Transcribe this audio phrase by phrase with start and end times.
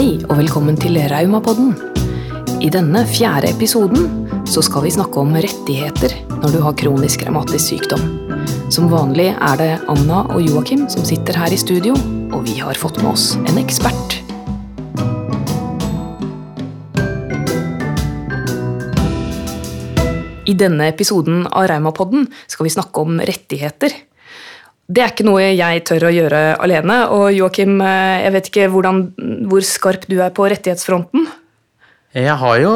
[0.00, 1.74] Hei og velkommen til Raumapodden.
[2.64, 4.06] I denne fjerde episoden
[4.48, 8.06] så skal vi snakke om rettigheter når du har kronisk revmatisk sykdom.
[8.72, 11.92] Som vanlig er det Anna og Joakim som sitter her i studio,
[12.32, 14.16] og vi har fått med oss en ekspert.
[20.48, 24.00] I denne episoden av Raumapodden skal vi snakke om rettigheter.
[24.90, 26.96] Det er ikke noe jeg tør å gjøre alene.
[27.14, 29.04] Og Joakim, eh, jeg vet ikke hvordan,
[29.50, 31.28] hvor skarp du er på rettighetsfronten?
[32.10, 32.70] Jeg har jo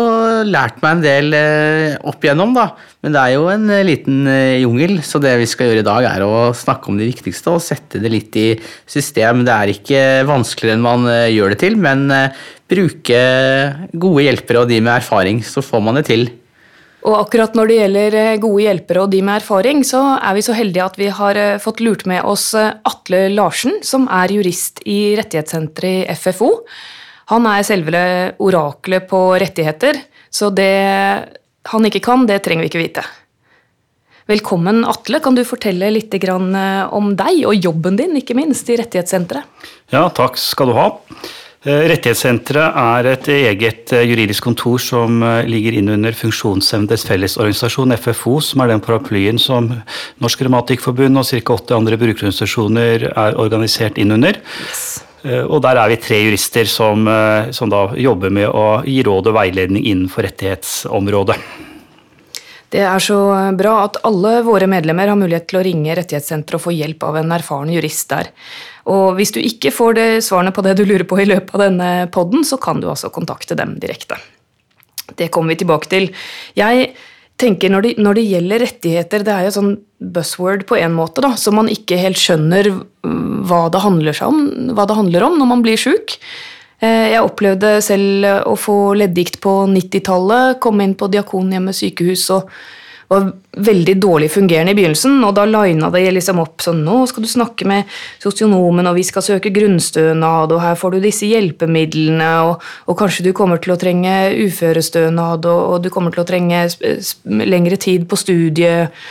[0.47, 2.69] lært meg en del eh, opp igjennom, da.
[3.03, 4.29] Men det er jo en eh, liten
[4.63, 7.65] jungel, så det vi skal gjøre i dag, er å snakke om det viktigste og
[7.65, 9.43] sette det litt i system.
[9.43, 12.07] Det er ikke vanskeligere enn man gjør det til, men
[12.71, 13.21] bruke
[13.91, 16.29] gode hjelpere og de med erfaring, så får man det til.
[17.05, 20.45] Og akkurat når det gjelder eh, gode hjelpere og de med erfaring, så er vi
[20.47, 24.33] så heldige at vi har eh, fått lurt med oss eh, Atle Larsen, som er
[24.33, 26.49] jurist i rettighetssenteret i FFO.
[27.35, 28.01] Han er selve
[28.45, 30.01] oraklet på rettigheter,
[30.33, 30.73] så det
[31.69, 33.05] han ikke kan, det trenger vi ikke vite.
[34.29, 35.21] Velkommen, Atle.
[35.21, 39.45] Kan du fortelle litt om deg og jobben din, ikke minst, i rettighetssenteret?
[39.93, 40.89] Ja, takk skal du ha.
[41.65, 48.35] Eh, rettighetssenteret er et eget eh, juridisk kontor som eh, ligger innunder Funksjonshemmedes Fellesorganisasjon, FFO,
[48.45, 49.71] som er den paraplyen som
[50.21, 51.41] Norsk Revmatikkforbund og ca.
[51.41, 54.43] 80 andre brukerorganisasjoner er organisert innunder.
[54.69, 54.87] Yes.
[55.25, 57.09] Og der er vi tre jurister som,
[57.57, 61.39] som jobber med å gi råd og veiledning innenfor rettighetsområdet.
[62.73, 63.19] Det er så
[63.59, 67.19] bra at alle våre medlemmer har mulighet til å ringe rettighetssenteret og få hjelp av
[67.21, 68.31] en erfaren jurist der.
[68.91, 71.91] Og hvis du ikke får svarene på det du lurer på i løpet av denne
[72.15, 74.19] poden, så kan du altså kontakte dem direkte.
[75.15, 76.09] Det kommer vi tilbake til.
[76.59, 76.95] Jeg
[77.41, 79.73] tenker når det, når det gjelder rettigheter, det er jo sånn
[80.15, 82.71] buzzword på en måte, da, så man ikke helt skjønner
[83.49, 84.43] hva det handler om,
[84.77, 86.19] hva det handler om når man blir sjuk.
[86.83, 92.51] Eh, jeg opplevde selv å få leddgikt på 90-tallet, komme inn på Diakonhjemmet sykehus og
[93.09, 95.19] var veldig dårlig fungerende i begynnelsen.
[95.27, 97.91] Og da lina det liksom opp sånn Nå skal du snakke med
[98.23, 103.29] sosionomen, og vi skal søke grunnstønad, og her får du disse hjelpemidlene, og, og kanskje
[103.29, 104.17] du kommer til å trenge
[104.47, 106.67] uførestønad, og, og du kommer til å trenge
[107.45, 109.05] lengre tid på studiet.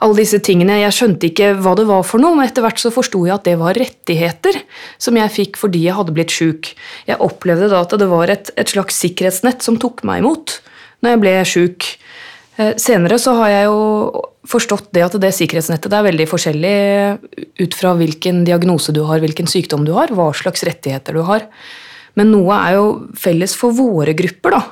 [0.00, 0.78] Alle disse tingene.
[0.80, 3.44] Jeg skjønte ikke hva det var for noe, men etter hvert så forsto jeg at
[3.48, 4.62] det var rettigheter
[5.00, 6.72] som jeg fikk fordi jeg hadde blitt sjuk.
[7.08, 10.56] Jeg opplevde da at det var et, et slags sikkerhetsnett som tok meg imot
[11.04, 11.88] når jeg ble sjuk.
[12.56, 16.76] Eh, senere så har jeg jo forstått det at det sikkerhetsnettet er veldig forskjellig
[17.60, 21.44] ut fra hvilken diagnose du har, hvilken sykdom du har, hva slags rettigheter du har.
[22.18, 22.86] Men noe er jo
[23.20, 24.62] felles for våre grupper, da.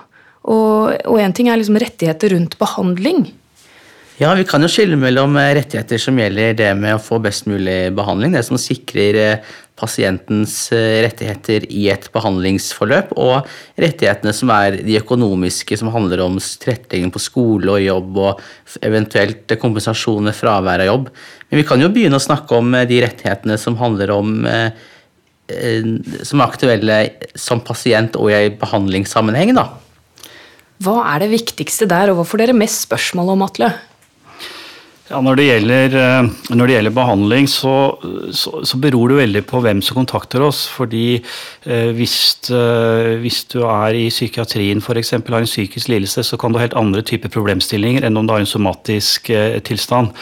[0.49, 3.27] Og én ting er liksom rettigheter rundt behandling.
[4.19, 7.45] Ja, vi kan jo skille mellom eh, rettigheter som gjelder det med å få best
[7.47, 13.47] mulig behandling, det som sikrer eh, pasientens eh, rettigheter i et behandlingsforløp, og
[13.79, 19.55] rettighetene som er de økonomiske, som handler om tilrettelegging på skole og jobb, og eventuelt
[19.63, 21.13] kompensasjon ved fravær av jobb.
[21.47, 24.33] Men vi kan jo begynne å snakke om de rettighetene som handler om
[25.49, 26.97] som er aktuelle
[27.39, 29.55] som pasient og i behandlingssammenheng.
[29.57, 29.71] da.
[30.83, 33.71] Hva er det viktigste der, og hva får dere mest spørsmål om, Atle?
[35.09, 37.75] Ja, når, det gjelder, eh, når det gjelder behandling, så,
[38.37, 40.67] så, så, beror det veldig på hvem som kontakter oss.
[40.69, 41.23] fordi
[41.65, 42.17] eh, hvis,
[42.53, 45.15] eh, hvis, du er i psykiatrien f.eks.
[45.17, 48.35] har en psykisk lidelse, så kan du ha helt andre typer problemstillinger enn om du
[48.37, 50.13] har en somatisk eh, tilstand.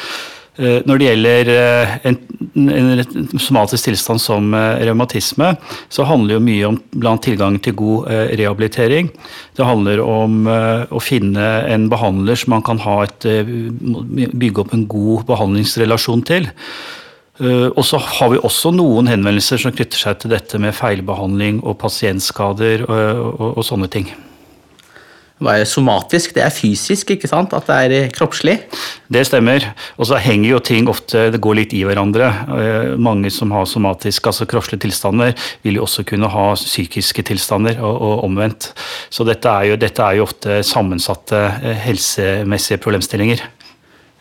[0.56, 2.16] Eh, når det gjelder eh, en,
[2.72, 3.02] en
[3.36, 5.50] somatisk tilstand som eh, revmatisme,
[5.92, 8.08] så handler det mye om blant tilgang til god
[8.40, 9.10] rehabilitering.
[9.56, 15.26] Det handler om å finne en behandler som man kan et, bygge opp en god
[15.28, 16.48] behandlingsrelasjon til.
[17.40, 21.76] Og så har vi også noen henvendelser som knytter seg til dette med feilbehandling og
[21.82, 24.08] pasientskader og, og, og sånne ting
[25.42, 26.32] være somatisk.
[26.34, 27.52] Det er fysisk, ikke sant?
[27.56, 28.56] At det er eh, kroppslig.
[29.12, 29.66] Det stemmer.
[30.00, 32.30] Og så henger jo ting ofte Det går litt i hverandre.
[32.56, 35.36] Eh, mange som har somatiske, altså kroppslige tilstander,
[35.66, 38.70] vil jo også kunne ha psykiske tilstander, og, og omvendt.
[39.12, 43.44] Så dette er, jo, dette er jo ofte sammensatte eh, helsemessige problemstillinger.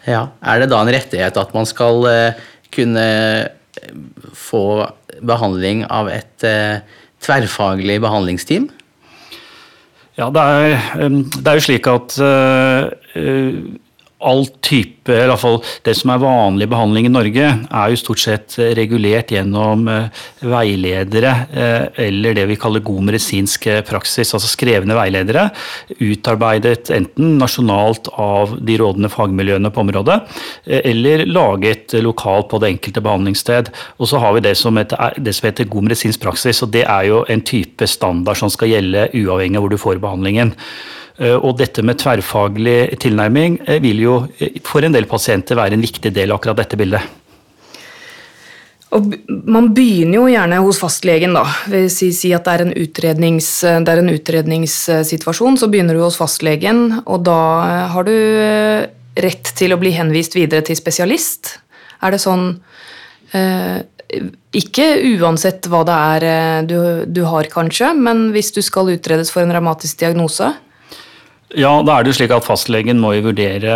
[0.05, 2.03] Ja, Er det da en rettighet at man skal
[2.75, 3.05] kunne
[4.37, 4.85] få
[5.25, 6.45] behandling av et
[7.25, 8.67] tverrfaglig behandlingsteam?
[10.15, 12.85] Ja, det er, det er, jo slik at uh,
[14.23, 18.21] all type, i hvert fall det som er vanlig behandling i Norge, er jo stort
[18.23, 24.95] sett regulert gjennom eh, veiledere, eh, eller det vi kaller god medisinsk praksis, altså skrevne
[24.97, 25.49] veiledere,
[25.99, 30.19] utarbeidet enten nasjonalt av de rådende fagmiljøene på området,
[30.63, 33.71] eh, eller laget lokalt på det enkelte behandlingssted.
[33.99, 36.87] Og så har vi det som heter, det som heter god medisinsk praksis, og det
[36.87, 40.55] er jo en type standard som skal gjelde uavhengig av hvor du får behandlingen.
[41.15, 45.77] Eh, og dette med tverrfaglig tilnærming eh, vil jo eh, for en del pasienter være
[45.77, 47.13] en viktig del av akkurat dette bildet.
[48.95, 51.43] Og man begynner jo gjerne hos fastlegen, da.
[51.91, 57.25] Si, si at det er, det er, en utredningssituasjon, så begynner du hos fastlegen, og
[57.27, 57.39] da
[57.91, 58.13] har du
[59.25, 61.57] rett til å bli henvist videre til spesialist.
[62.05, 62.53] Er det sånn
[63.35, 63.83] eh,
[64.55, 66.77] Ikke uansett hva det er du,
[67.09, 70.53] du har, kanskje, men hvis du skal utredes for en revmatisk diagnose,
[71.55, 73.75] ja, da er det jo slik at Fastlegen må jo vurdere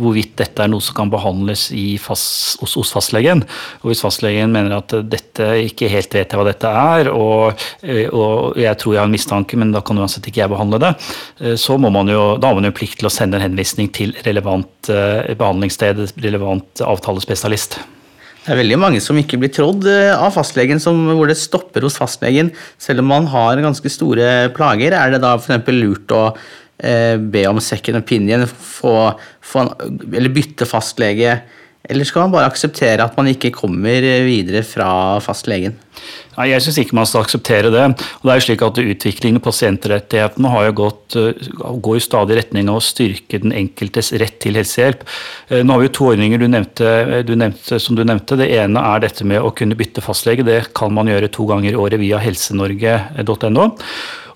[0.00, 1.66] hvorvidt dette er noe som kan behandles
[2.00, 3.42] fast, hos, hos, fastlegen.
[3.82, 7.64] Og Hvis fastlegen mener at dette ikke helt vet jeg hva dette er, og,
[8.12, 10.92] og, jeg tror jeg har en mistanke, men da kan uansett ikke jeg behandle det,
[11.60, 14.14] så må man jo, da har man jo plikt til å sende en henvisning til
[14.26, 17.80] relevant eh, behandlingssted, relevant avtalespesialist.
[18.44, 21.84] Det er veldig mange som ikke blir trodd eh, av fastlegen, som, hvor det stopper
[21.84, 22.54] hos fastlegen.
[22.80, 25.68] Selv om man har ganske store plager, er det da f.eks.
[25.76, 28.92] lurt å Eh, be om second opinion, få,
[29.42, 31.32] få en, eller bytte fastlege?
[31.88, 34.90] Eller skal man bare akseptere at man ikke kommer videre fra
[35.24, 35.74] fastlegen?
[36.38, 37.84] Nei, Jeg syns ikke man skal akseptere det.
[38.20, 41.48] Og det er jo slik at Utviklingen i pasientrettighetene har jo gått, eh,
[41.82, 45.02] går i stadig retning av å styrke den enkeltes rett til helsehjelp.
[45.50, 48.38] Eh, nå har vi jo to ordninger du nevnte, du nevnte, som du nevnte.
[48.38, 50.44] Det ene er dette med å kunne bytte fastlege.
[50.44, 53.74] Det kan man gjøre to ganger i året via helsenorge.no.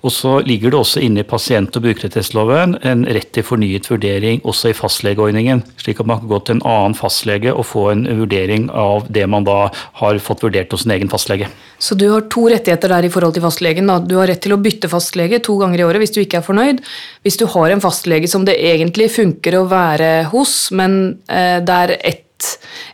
[0.02, 4.40] Og så ligger det også inne i pasient- og brukerrettighetsloven en rett til fornyet vurdering
[4.42, 8.02] også i fastlegeordningen, slik at man kan gå til en annen fastlege og få en
[8.18, 9.70] vurdering av det man da
[10.00, 11.46] har fått vurdert hos en egen fastlege.
[11.82, 13.88] Så du har to rettigheter der i forhold til fastlegen.
[13.90, 13.98] Da.
[13.98, 16.46] Du har rett til å bytte fastlege to ganger i året hvis du ikke er
[16.46, 16.82] fornøyd.
[17.26, 21.96] Hvis du har en fastlege som det egentlig funker å være hos, men eh, der
[21.96, 22.28] er ett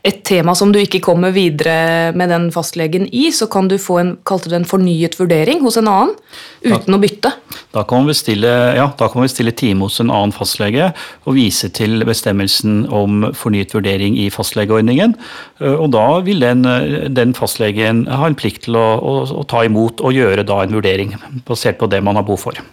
[0.07, 3.99] et tema som du ikke kommer videre med den fastlegen i, så kan du få
[4.03, 6.15] en, en fornyet vurdering hos en annen
[6.65, 7.33] uten da, å bytte.
[7.75, 8.89] Da kan vi stille, ja,
[9.59, 10.91] time hos en annen fastlege
[11.25, 15.17] og vise til bestemmelsen om fornyet vurdering i fastlegeordningen.
[15.61, 16.65] Eh, og da vil den,
[17.15, 20.77] den fastlegen ha en plikt til å, å, å ta imot og gjøre da en
[20.79, 21.15] vurdering
[21.49, 22.67] basert på det man har behov for.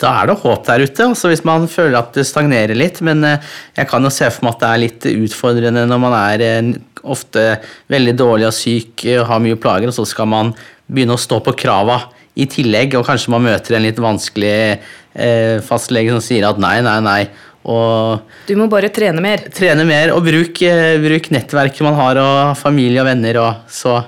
[0.00, 3.00] Da er det håp der ute, altså hvis man føler at det stagnerer litt.
[3.04, 6.16] Men eh, jeg kan jo se for meg at det er litt utfordrende når man
[6.18, 6.72] er eh,
[7.02, 7.46] ofte
[7.92, 10.52] veldig dårlig og syk og har mye plager, og så skal man
[10.86, 12.02] begynne å stå på krava
[12.38, 16.78] i tillegg, og kanskje man møter en litt vanskelig eh, fastlege som sier at nei,
[16.84, 17.22] nei, nei.
[17.68, 19.44] Og du må bare trene mer.
[19.54, 24.00] Trene mer, og bruk, eh, bruk nettverket man har, og familie og venner, og så,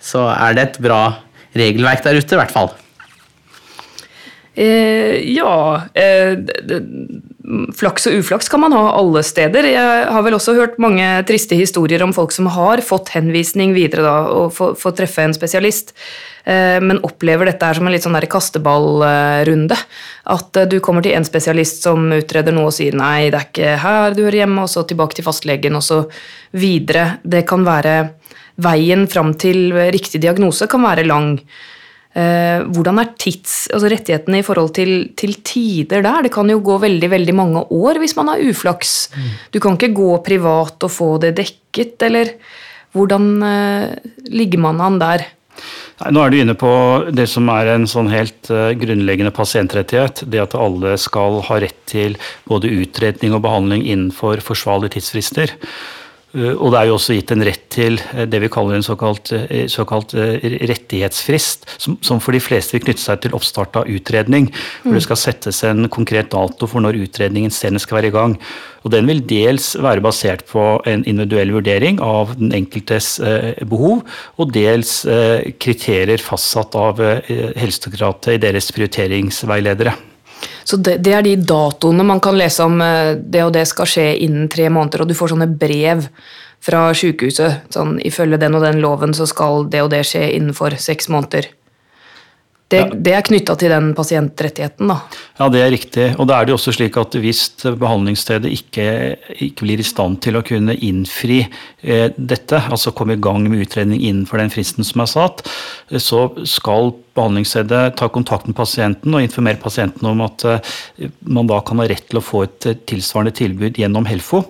[0.00, 1.02] så er det et bra
[1.54, 2.72] regelverk der ute, i hvert fall.
[4.54, 6.38] Eh, ja eh,
[7.74, 9.66] Flaks og uflaks kan man ha alle steder.
[9.68, 14.06] Jeg har vel også hørt mange triste historier om folk som har fått henvisning videre
[14.06, 15.92] da, og får, treffe en spesialist,
[16.48, 19.76] eh, men opplever dette her som en litt sånn kasteballrunde.
[20.32, 23.76] At du kommer til en spesialist som utreder noe og sier nei, det er ikke
[23.84, 26.04] her du hører hjemme, og så tilbake til fastlegen, og så
[26.56, 27.18] videre.
[27.22, 27.98] Det kan være
[28.62, 31.32] Veien fram til riktig diagnose kan være lang.
[32.14, 36.22] Eh, hvordan er tids, altså rettighetene i forhold til, til, tider der?
[36.22, 38.92] Det kan jo gå veldig veldig mange år hvis man har uflaks.
[39.14, 39.32] Mm.
[39.56, 42.36] Du kan ikke gå privat og få det dekket, eller
[42.94, 45.26] hvordan uh, ligger man an der?
[46.04, 46.70] Nei, nå er du inne på
[47.14, 50.22] det som er en sånn helt uh, grunnleggende pasientrettighet.
[50.30, 52.14] Det at alle skal ha rett til
[52.46, 55.58] både utredning og behandling innenfor forsvarlige tidsfrister.
[56.34, 58.86] Eh, og det er jo også gitt en rett til eh, det vi kaller en
[58.86, 63.90] såkalt, eh, såkalt rettighetsfrist, som, som, for de fleste vil knytte seg til oppstart av
[63.90, 64.50] utredning.
[64.82, 68.38] Hvor det skal settes en konkret dato for når utredningen senest skal være i gang.
[68.84, 73.14] Og Den vil dels være basert på en individuell vurdering av den enkeltes
[73.64, 74.02] behov,
[74.36, 74.98] og dels
[75.62, 79.96] kriterier fastsatt av Helsedirektoratet i deres prioriteringsveiledere.
[80.64, 83.88] Så det, det, er de datoene man kan lese om eh, det og det skal
[83.88, 86.06] skje innen tre måneder, og du får sånne brev
[86.64, 87.68] fra sykehuset.
[87.74, 91.50] Sånn ifølge den og den loven så skal det og det skje innenfor seks måneder.
[92.72, 92.86] Det, ja.
[92.96, 94.96] det, er knytta til den pasientrettigheten, da.
[95.36, 96.06] Ja, det er riktig.
[96.16, 98.86] Og da er det også slik at hvis behandlingsstedet ikke,
[99.36, 103.66] ikke blir i stand til å kunne innfri eh, dette, altså komme i gang med
[103.66, 105.44] utredning innenfor den fristen som er satt,
[105.92, 111.48] eh, så skal behandlingsstedet tar kontakt med pasienten og informerer pasienten om at eh, man
[111.50, 114.42] da kan ha rett til å få et eh, tilsvarende tilbud gjennom Helfo.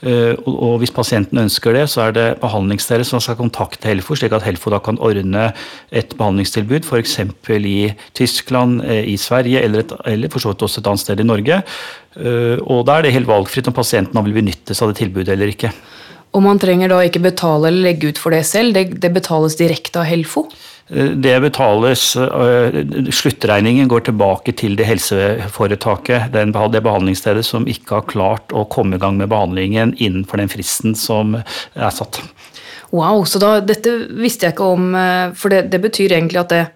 [0.00, 4.36] Eh, og hvis pasienten ønsker det, så er det behandlingsstedet som skal kontakte Helfo, slik
[4.36, 5.50] at Helfo da kan ordne
[5.92, 7.18] et behandlingstilbud f.eks.
[7.58, 7.78] i
[8.16, 11.62] Tyskland, i Sverige eller, et, eller for så vidt også et annet sted i Norge.
[12.18, 15.52] Og da er det helt valgfritt om pasienten vil benytte seg av det tilbudet eller
[15.52, 15.70] ikke.
[16.36, 19.56] Og man trenger da ikke betale eller legge ut for det selv, det, det betales
[19.60, 20.46] direkte av Helfo?
[20.88, 22.78] Eh, det betales eh,
[23.12, 29.02] Sluttregningen går tilbake til det helseforetaket, det behandlingsstedet som ikke har klart å komme i
[29.02, 32.22] gang med behandlingen innenfor den fristen som er satt.
[32.90, 36.54] Wow, så da, dette visste jeg ikke om, eh, for det, det betyr egentlig at
[36.54, 36.66] det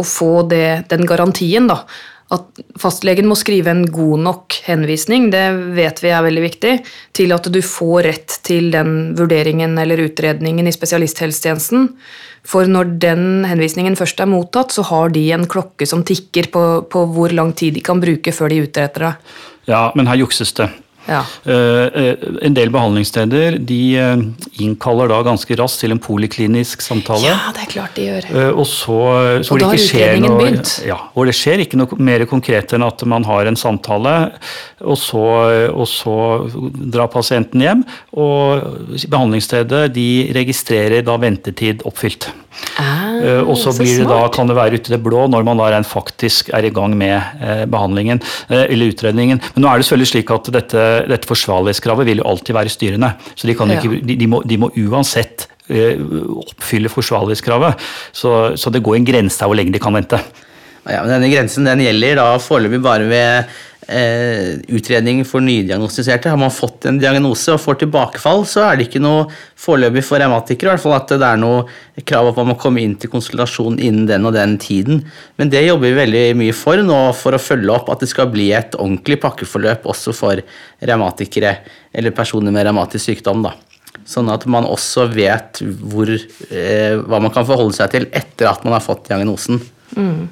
[0.00, 1.82] å få det, den garantien, da,
[2.32, 5.44] at fastlegen må skrive en god nok henvisning, det
[5.76, 6.74] vet vi er veldig viktig,
[7.16, 11.90] til at du får rett til den vurderingen eller utredningen i spesialisthelsetjenesten.
[12.48, 16.64] For når den henvisningen først er mottatt, så har de en klokke som tikker på,
[16.90, 19.12] på hvor lang tid de kan bruke før de utretter det.
[19.70, 20.72] Ja, men her jukses det.
[21.08, 21.22] Ja.
[21.44, 22.16] Eh, eh,
[22.46, 24.22] en del behandlingssteder de eh,
[24.62, 27.26] innkaller da ganske raskt til en poliklinisk samtale.
[27.26, 28.28] Ja, det er klart de gjør.
[28.52, 28.98] Og så,
[29.42, 30.74] så og da har utredningen noe, begynt.
[30.86, 34.14] Ja, og det skjer ikke noe mer konkret enn at man har en samtale,
[34.82, 35.24] og så,
[35.72, 36.16] og så
[36.94, 37.82] drar pasienten hjem.
[38.14, 42.30] Og behandlingsstedet de registrerer da ventetid oppfylt.
[42.78, 43.01] Ah,
[43.46, 45.70] og så, blir det da, kan det være ute i det blå når man da
[45.74, 49.40] rent faktisk er i gang med behandlingen eller utredningen.
[49.54, 53.12] Men nå er det selvfølgelig slik at dette dette forsvarlighetskravet vil jo alltid være styrende.
[53.34, 53.78] Så de, ja.
[53.78, 57.90] ikke, de, de, må, de må, uansett oppfylle forsvarlighetskravet.
[58.12, 60.20] Så, så, det går en grense her hvor lenge de kan vente.
[60.88, 63.52] Ja, Denne grensen den gjelder da foreløpig bare ved
[63.86, 66.30] eh, utredning for nydiagnostiserte.
[66.32, 69.28] Har man fått en diagnose og får tilbakefall, så er det ikke noe
[69.62, 72.96] foreløpig for revmatikere i hvert fall at det er noe krav om å komme inn
[72.98, 75.04] til konsultasjon innen den og den tiden.
[75.38, 78.32] Men det jobber vi veldig mye for nå, for å følge opp at det skal
[78.32, 80.42] bli et ordentlig pakkeforløp også for
[80.82, 81.56] revmatikere
[81.94, 83.46] eller personer med revmatisk sykdom.
[83.46, 83.54] da.
[84.08, 88.64] Sånn at man også vet hvor, eh, hva man kan forholde seg til etter at
[88.66, 89.60] man har fått diagnosen.
[89.94, 90.30] Mm.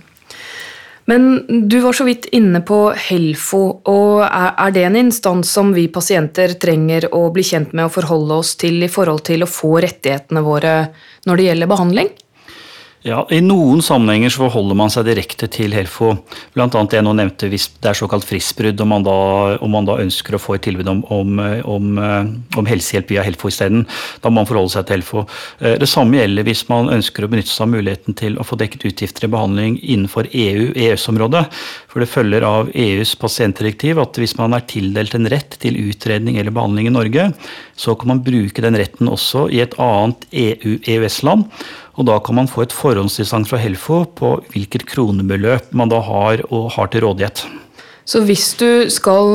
[1.11, 5.89] Men du var så vidt inne på Helfo, og er det en instans som vi
[5.91, 9.81] pasienter trenger å bli kjent med og forholde oss til i forhold til å få
[9.83, 10.75] rettighetene våre
[11.27, 12.13] når det gjelder behandling?
[13.01, 16.11] Ja, I noen sammenhenger så forholder man seg direkte til Helfo.
[16.53, 16.67] Bl.a.
[16.69, 19.15] det jeg nå nevnte hvis det er såkalt fristbrudd, om man da,
[19.73, 21.95] man da ønsker å få et tilbud om, om, om,
[22.61, 23.87] om helsehjelp via Helfo isteden.
[24.21, 25.25] Da må man forholde seg til Helfo.
[25.65, 28.61] Eh, det samme gjelder hvis man ønsker å benytte seg av muligheten til å få
[28.61, 31.47] dekket utgifter i behandling innenfor EU-EØS-området.
[31.89, 36.37] For det følger av EUs pasientdirektiv at hvis man er tildelt en rett til utredning
[36.37, 37.31] eller behandling i Norge,
[37.81, 41.49] så kan man bruke den retten også i et annet EU-EØS-land.
[42.01, 46.41] Og da kan man få et forhåndstilsagn fra Helfo på hvilket kronebeløp man da har
[46.49, 47.45] og har til rådighet.
[48.09, 49.27] Så hvis du skal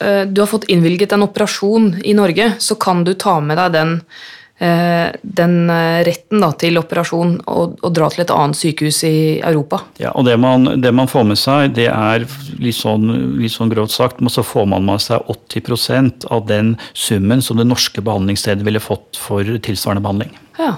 [0.00, 3.74] eh, Du har fått innvilget en operasjon i Norge, så kan du ta med deg
[3.76, 3.92] den,
[4.64, 9.18] eh, den eh, retten da, til operasjon og, og, dra til et annet sykehus i
[9.44, 9.82] Europa?
[10.00, 12.24] Ja, og det man, det man får med seg, det er
[12.56, 16.74] litt sånn, litt sånn grovt sagt, men så får man med seg 80% av den
[16.96, 20.34] summen som det norske behandlingsstedet ville fått for tilsvarende behandling.
[20.58, 20.72] Ja,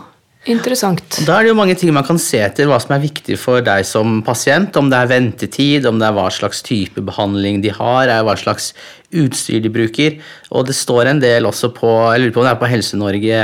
[0.47, 1.03] Interessant.
[1.27, 3.65] Da er det jo mange ting man kan se etter hva som er viktig for
[3.67, 4.77] deg som pasient.
[4.79, 8.71] Om det er ventetid, om det er hva slags type behandling de har, hva slags
[9.11, 10.21] utstyr de bruker.
[10.55, 13.43] Og det står en del også på jeg lurer på om det er på Helse-Norge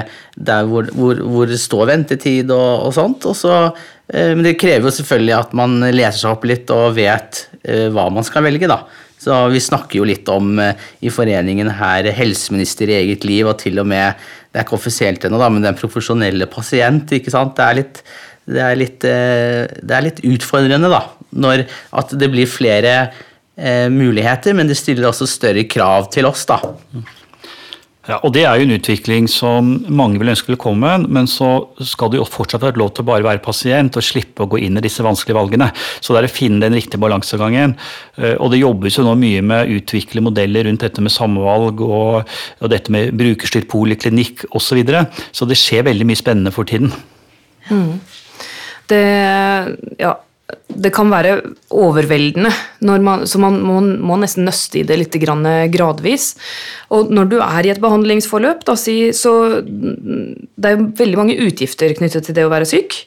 [0.50, 3.26] der hvor, hvor, hvor, det står ventetid og, og sånt.
[3.26, 3.56] Og så,
[4.06, 7.88] eh, men det krever jo selvfølgelig at man leser seg opp litt og vet eh,
[7.90, 8.84] hva man skal velge, da.
[9.22, 13.60] Så Vi snakker jo litt om eh, i foreningen her helseminister i eget liv, og
[13.62, 14.18] til og med
[14.52, 17.12] Det er ikke offisielt ennå, men den profesjonelle pasient.
[17.16, 17.56] ikke sant?
[17.56, 18.02] Det er litt,
[18.52, 21.06] det er litt, eh, det er litt utfordrende, da.
[21.32, 21.64] Når
[21.96, 22.92] at det blir flere
[23.56, 26.60] eh, muligheter, men det stiller også større krav til oss, da.
[28.08, 32.10] Ja, og Det er jo en utvikling som mange vil ønske velkommen, men så skal
[32.10, 34.80] det jo fortsatt ha lov til å bare være pasient og slippe å gå inn
[34.80, 35.68] i disse vanskelige valgene.
[36.02, 37.76] Så det er å finne den riktige balansegangen.
[38.18, 41.84] Eh, og det jobbes jo nå mye med å utvikle modeller rundt dette med samvalg
[41.86, 44.72] og, og dette med brukerstyrt poliklinikk osv.
[44.72, 45.04] Så, videre.
[45.36, 46.94] så det skjer veldig mye spennende for tiden.
[47.68, 48.00] Mm.
[48.88, 49.02] Det,
[50.00, 50.14] ja,
[50.72, 51.36] det kan være
[51.70, 52.50] overveldende,
[52.82, 56.32] man, så man må, må, nesten nøste i det litt gradvis.
[56.92, 62.28] Og når du er i et behandlingsforløp, da, så det er veldig mange utgifter knyttet
[62.28, 63.04] til det å være syk.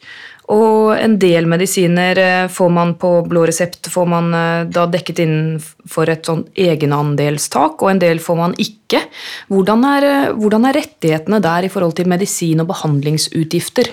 [0.54, 5.24] Og en del medisiner eh, får man på blå resept får man eh, da dekket
[5.24, 9.02] innenfor et sånn egenandelstak, og en del får man ikke.
[9.50, 13.90] Hvordan er, eh, hvordan er rettighetene der i forhold til medisin og behandlingsutgifter?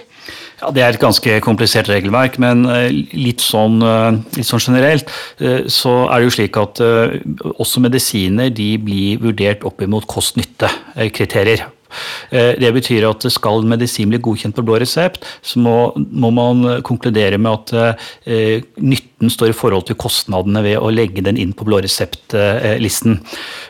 [0.62, 2.62] Ja, Det er et ganske komplisert regelverk, men
[3.10, 3.82] litt sånn,
[4.36, 5.10] litt sånn, generelt
[5.66, 6.78] så er det jo slik at
[7.56, 11.66] også medisiner de blir vurdert opp imot kost-nytte-kriterier.
[12.30, 16.64] Eh, det betyr at skal medisin bli godkjent på blå resept, så må, må man
[16.86, 17.74] konkludere med at
[18.24, 23.20] eh, nytten står i forhold til kostnadene ved å legge den inn på blå resept-listen.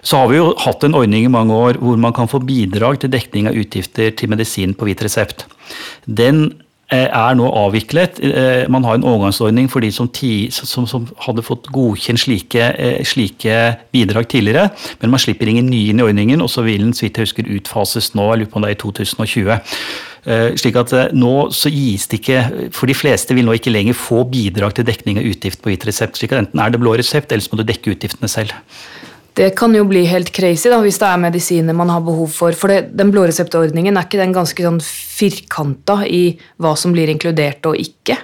[0.02, 3.02] Så har vi jo hatt en ordning i mange år hvor man kan få bidrag
[3.02, 5.46] til dekning av utgifter til medisin på hvit resept.
[6.06, 6.68] Den Eh,
[6.98, 8.20] er nå avviklet.
[8.22, 12.68] Eh, man har en overgangsordning for de som, ti, som, som hadde fått godkjent slike,
[12.76, 13.58] eh, slike,
[13.94, 14.70] bidrag tidligere,
[15.02, 17.28] men man slipper ingen nye inn i ordningen, og så vil den så vidt jeg
[17.28, 19.60] husker utfases nå, jeg lurer på om det er i 2020.
[20.62, 24.20] Slik at nå så gis det ikke For de fleste vil nå ikke lenger få
[24.30, 26.14] bidrag til dekning av utgift på hvit resept.
[26.14, 28.54] slik at Enten er det blå resept, eller så må du dekke utgiftene selv.
[29.34, 32.56] Det kan jo bli helt crazy da, hvis det er medisiner man har behov for.
[32.58, 36.24] For det, den blåreseptordningen, er ikke den ganske sånn firkanta i
[36.60, 38.18] hva som blir inkludert og ikke?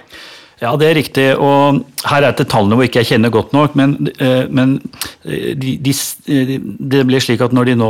[0.59, 1.23] Ja, det er riktig.
[1.39, 3.75] Og her er det tallene hvor ikke jeg kjenner godt nok.
[3.79, 4.83] Men, eh, men
[5.23, 5.93] eh, de, de,
[6.27, 7.87] eh, det ble slik at når de nå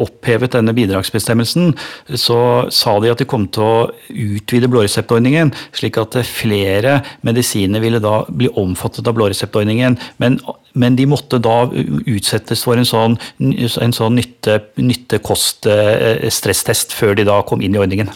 [0.00, 1.74] opphevet denne bidragsbestemmelsen,
[2.16, 2.38] så
[2.72, 8.24] sa de at de kom til å utvide blåreseptordningen, slik at flere medisiner ville da
[8.28, 9.98] bli omfattet av blåreseptordningen.
[10.22, 10.40] Men,
[10.72, 17.60] men de måtte da utsettes for en sånn, en sånn nytte-kost-stresstest før de da kom
[17.60, 18.08] inn i ordningen.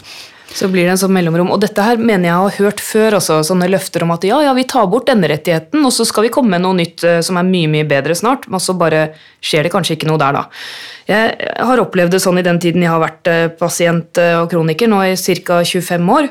[0.53, 1.51] Så blir det en sånn mellomrom.
[1.53, 4.55] Og dette her mener jeg har hørt før også, sånne løfter om at ja, ja,
[4.57, 7.39] vi tar bort denne rettigheten, og så skal vi komme med noe nytt eh, som
[7.39, 8.49] er mye, mye bedre snart.
[8.51, 10.43] Men så bare skjer det kanskje ikke noe der, da.
[11.11, 14.51] Jeg har opplevd det sånn i den tiden jeg har vært eh, pasient eh, og
[14.51, 15.15] kroniker, nå i
[15.47, 15.61] ca.
[15.63, 16.29] 25 år,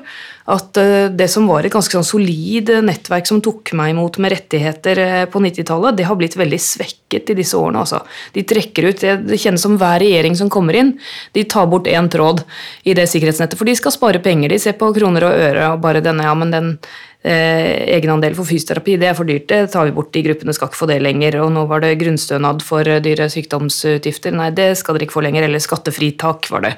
[0.51, 0.79] at
[1.17, 5.43] det som var et ganske sånn solid nettverk som tok meg imot med rettigheter på
[5.43, 7.85] 90-tallet, det har blitt veldig svekket i disse årene.
[7.85, 8.03] Altså.
[8.35, 10.95] De trekker ut, Det kjennes som hver regjering som kommer inn,
[11.37, 12.43] de tar bort én tråd
[12.83, 14.51] i det sikkerhetsnettet, for de skal spare penger.
[14.51, 16.75] De ser på kroner og øre og bare denne, ja, men den
[17.23, 20.71] eh, egenandel for fysioterapi, det er for dyrt, det tar vi bort, de gruppene skal
[20.71, 21.39] ikke få det lenger.
[21.45, 25.25] Og nå var det grunnstønad for eh, dyre sykdomsutgifter, nei, det skal dere ikke få
[25.27, 25.47] lenger.
[25.49, 26.75] Eller skattefritak, var det.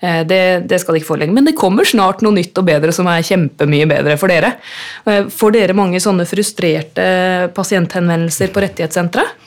[0.00, 0.42] Eh, det.
[0.70, 0.80] det.
[0.82, 1.38] skal dere ikke få lenger.
[1.40, 4.56] Men det kommer snart noe nytt og bedre som er kjempemye bedre for dere.
[5.06, 7.06] Eh, får dere mange sånne frustrerte
[7.56, 9.39] pasienthenvendelser på rettighetssenteret?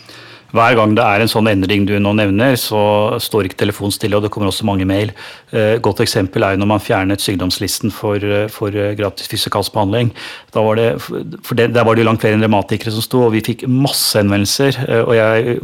[0.54, 4.20] Hver gang det er en sånn endring du nå nevner, så står ikke telefonen stille,
[4.20, 5.10] og det kommer også mange mail.
[5.50, 9.74] Eh, godt eksempel er jo når man fjernet sykdomslisten for, eh, for eh, gratis fysikalsk
[9.74, 10.12] behandling.
[10.54, 13.34] Var det, for det, der var det jo langt flere enn revmatikere som sto, og
[13.34, 14.78] vi fikk masse henvendelser.
[15.02, 15.16] Og,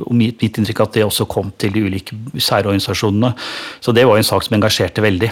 [0.08, 3.36] og mitt inntrykk er at det også kom til de ulike særorganisasjonene.
[3.86, 5.30] Så det var jo en sak som engasjerte veldig.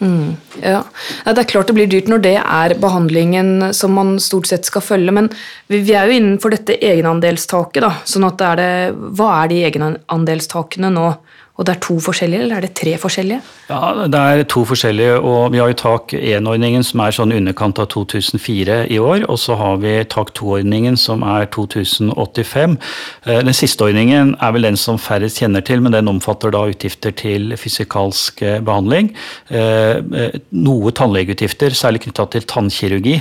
[0.00, 0.80] Mm, ja.
[1.24, 4.82] Det er klart det blir dyrt når det er behandlingen som man stort sett skal
[4.82, 5.30] følge, men
[5.70, 7.82] vi er jo innenfor dette egenandelstaket.
[7.84, 8.72] da, sånn at er det,
[9.14, 11.08] Hva er de egenandelstakene nå?
[11.54, 13.40] Og det er to forskjellige, eller er det tre forskjellige?
[13.68, 17.78] Ja, Det er to forskjellige, og vi har jo tak 1-ordningen som er sånn underkant
[17.78, 19.28] av 2004 i år.
[19.30, 22.76] Og så har vi tak 2-ordningen som er 2085.
[23.26, 26.66] Eh, den siste ordningen er vel den som færrest kjenner til, men den omfatter da
[26.66, 29.14] utgifter til fysikalsk eh, behandling.
[29.48, 30.02] Eh,
[30.50, 33.20] noe tannlegeutgifter, særlig knytta til tannkirurgi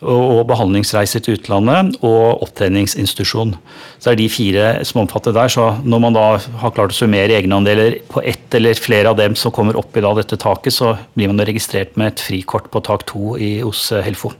[0.00, 3.52] og behandlingsreiser til utlandet og opptreningsinstitusjon.
[3.98, 5.52] Så det er de fire som omfatter der.
[5.52, 6.24] Så når man da
[6.62, 10.04] har klart å summere egenandeler på ett eller flere av dem som kommer opp i
[10.04, 14.32] dette taket, så blir man registrert med et frikort på tak to hos eh, Helfo.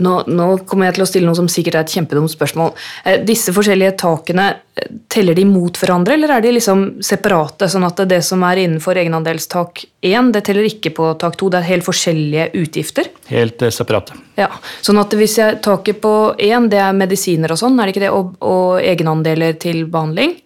[0.00, 2.72] Nå, nå, kommer jeg til å stille noe som sikkert er et kjempedumt spørsmål.
[3.04, 7.68] Eh, disse forskjellige takene, eh, teller de mot hverandre, eller er de liksom separate?
[7.68, 11.50] Sånn at det som er innenfor egenandelstak 1, det teller ikke på tak 2?
[11.50, 13.10] Det er helt forskjellige utgifter?
[13.28, 14.16] Helt eh, separate.
[14.40, 14.48] Ja,
[14.80, 18.06] sånn at hvis jeg taket på 1, det er medisiner og sånn, er det ikke
[18.06, 18.14] det?
[18.16, 20.38] Og, og egenandeler til behandling.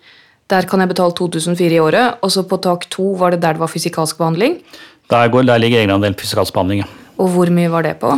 [0.52, 2.18] Der kan jeg betale 2004 i året.
[2.22, 4.58] Og så på tak 2 var det der det var fysikalsk behandling?
[5.12, 6.90] Der, går, der ligger egenandelen fysikalsk behandling, ja.
[7.20, 8.10] Og hvor mye var det på?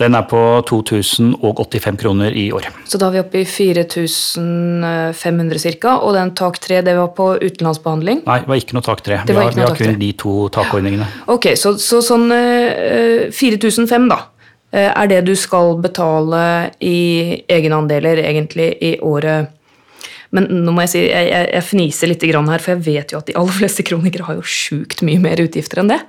[0.00, 2.66] Den er på 2085 kroner i år.
[2.90, 5.92] Så da er vi oppe i 4500 ca.
[6.02, 8.24] Og den tak 3, det var på utenlandsbehandling?
[8.26, 9.18] Nei, det var ikke noe tak 3.
[9.28, 11.06] Vi har, vi har kun de to takordningene.
[11.34, 14.18] Ok, så, så sånn uh, 4005, da.
[14.74, 19.46] Uh, er det du skal betale i egenandeler egentlig i året
[20.34, 23.20] men nå må jeg si, jeg, jeg, jeg fniser litt her, for jeg vet jo
[23.20, 26.00] at de aller fleste kronikere har jo sjukt mye mer utgifter enn det.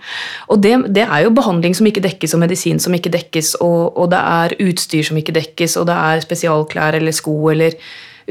[0.50, 3.94] Og det, det, er jo behandling som ikke dekkes, og medisin som ikke dekkes, og,
[3.94, 7.78] og det er utstyr som ikke dekkes, og det er spesialklær eller sko eller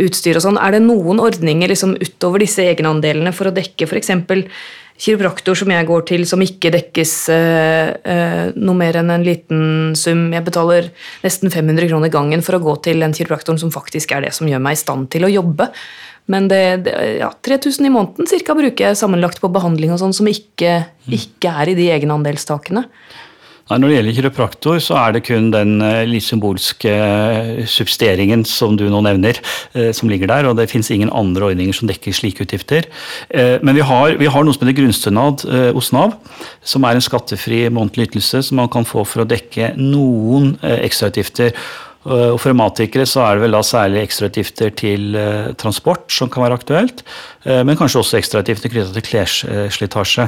[0.04, 0.59] utstyr og sånn.
[0.59, 4.11] Er det noen ordninger liksom utover disse egenandelene for å dekke f.eks
[5.00, 9.92] kiropraktor som jeg går til, som ikke dekkes eh, eh, noe mer enn en liten
[9.98, 10.28] sum.
[10.35, 10.90] Jeg betaler
[11.24, 14.48] nesten 500 kroner gangen for å gå til den kiropraktoren som faktisk er det som
[14.50, 15.68] gjør meg i stand til å jobbe.
[16.30, 20.14] Men det, det, ja, 3000 i måneden cirka bruker jeg sammenlagt på behandling og sånn,
[20.16, 20.78] som ikke,
[21.11, 22.87] ikke, er i de egenandelstakene.
[23.64, 28.42] Nei, Når det gjelder kiropraktor, så er det kun den eh, litt symbolske eh, subsidieringen
[28.44, 29.40] som du nå nevner,
[29.72, 30.50] eh, som ligger der.
[30.50, 32.90] Og det finnes ingen andre ordninger som dekker slike utgifter.
[33.33, 36.12] Men vi har, vi har noe som heter grunnstønad hos Nav,
[36.64, 41.57] som er en skattefri månedlig ytelse som man kan få for å dekke noen ekstrautgifter.
[42.04, 46.44] Og For revmatikere så er det vel da særlig ekstrautgifter til eh, transport som kan
[46.44, 47.00] være aktuelt,
[47.48, 50.26] eh, men kanskje også ekstrautgifter knytta til klesslitasje.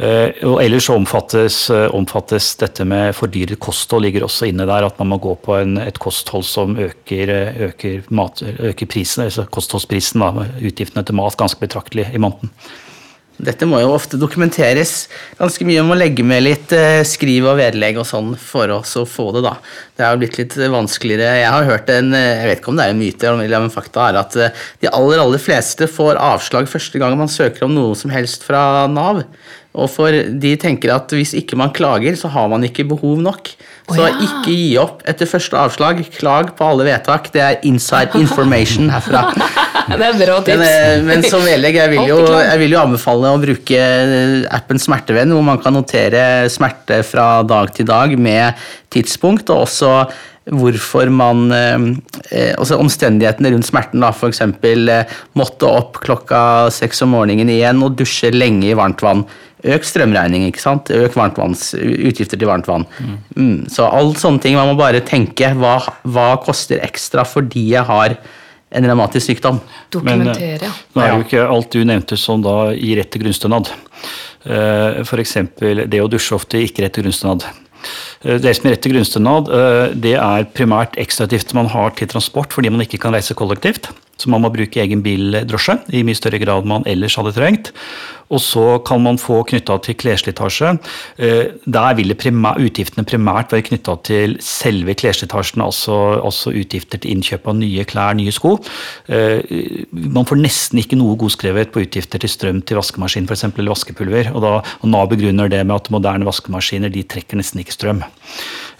[0.00, 1.58] Eh, og ellers omfattes,
[1.92, 5.76] omfattes, dette med fordyret kosthold ligger også inne der, at man må gå på en,
[5.84, 7.34] et kosthold som øker,
[7.68, 8.40] øker, mat,
[8.72, 12.54] øker prisen, altså kostholdsprisen, da, utgiftene til mat, ganske betraktelig i måneden.
[13.40, 15.06] Dette må jo ofte dokumenteres
[15.38, 15.80] ganske mye.
[15.80, 19.30] om å legge med litt eh, skriv og vedlegg og sånn for oss å få
[19.36, 19.56] det, da.
[19.96, 21.40] Det er jo blitt litt vanskeligere.
[21.40, 23.72] Jeg har hørt en eh, jeg vet ikke om det er en myte eller en
[23.72, 27.74] fakta, er at eh, de aller, aller fleste får avslag første gang man søker om
[27.74, 29.24] noe som helst fra Nav.
[29.72, 33.54] Og for de tenker at hvis ikke man klager, så har man ikke behov nok.
[33.88, 34.12] Så oh, ja.
[34.20, 36.04] ikke gi opp etter første avslag.
[36.12, 37.32] Klag på alle vedtak.
[37.32, 39.30] Det er inside information herfra.
[39.98, 40.58] det er bra tips.
[40.58, 43.86] Men, eh, men som vedlegg, jeg vil, jo, jeg vil jo anbefale å bruke
[44.58, 48.60] appen Smertevenn, hvor man kan notere smerte fra dag til dag med
[48.92, 49.94] tidspunkt, og også
[50.50, 51.84] hvorfor man eh,
[52.34, 54.10] eh Altså omstendighetene rundt smerten, da.
[54.10, 54.40] F.eks.
[54.42, 59.24] Eh, måtte opp klokka seks om morgenen igjen og dusje lenge i varmt vann.
[59.62, 60.90] Økt strømregning, ikke sant.
[60.90, 62.86] Øk utgifter til varmtvann.
[62.98, 63.18] Mm.
[63.36, 64.56] Mm, så alle sånne ting.
[64.58, 68.16] Man må bare tenke hva, hva koster ekstra fordi jeg har
[68.72, 69.60] en revmatisk sykdom.
[69.92, 70.68] Dokumentere.
[70.68, 73.72] Men, nå er jo ikke alt du nevnte som da gir rett til grunnstønad.
[74.44, 75.36] Eh, F.eks.
[75.60, 77.46] det å dusje ofte ikke rett til grunnstønad.
[78.22, 82.10] Eh, det som er rett til grunnstønad, eh, det er primært ekstrautgifter man har til
[82.10, 83.90] transport fordi man ikke kan reise kollektivt.
[84.22, 87.72] Så man må bruke egen bildrosje i mye større grad man ellers hadde trengt.
[88.32, 90.70] Og så kan man få knytta til klesslitasje.
[91.20, 97.16] Eh, der vil primæ utgiftene primært være knytta til selve klesslitasjen, altså, altså, utgifter til
[97.16, 98.54] innkjøp av nye klær, nye sko.
[99.92, 103.44] Man får nesten ikke noe godskrevet på utgifter til strøm til vaskemaskin f.eks.
[103.50, 104.32] eller vaskepulver.
[104.32, 108.04] Og, da, og Nav begrunner det med at moderne vaskemaskiner de trekker nesten ikke strøm.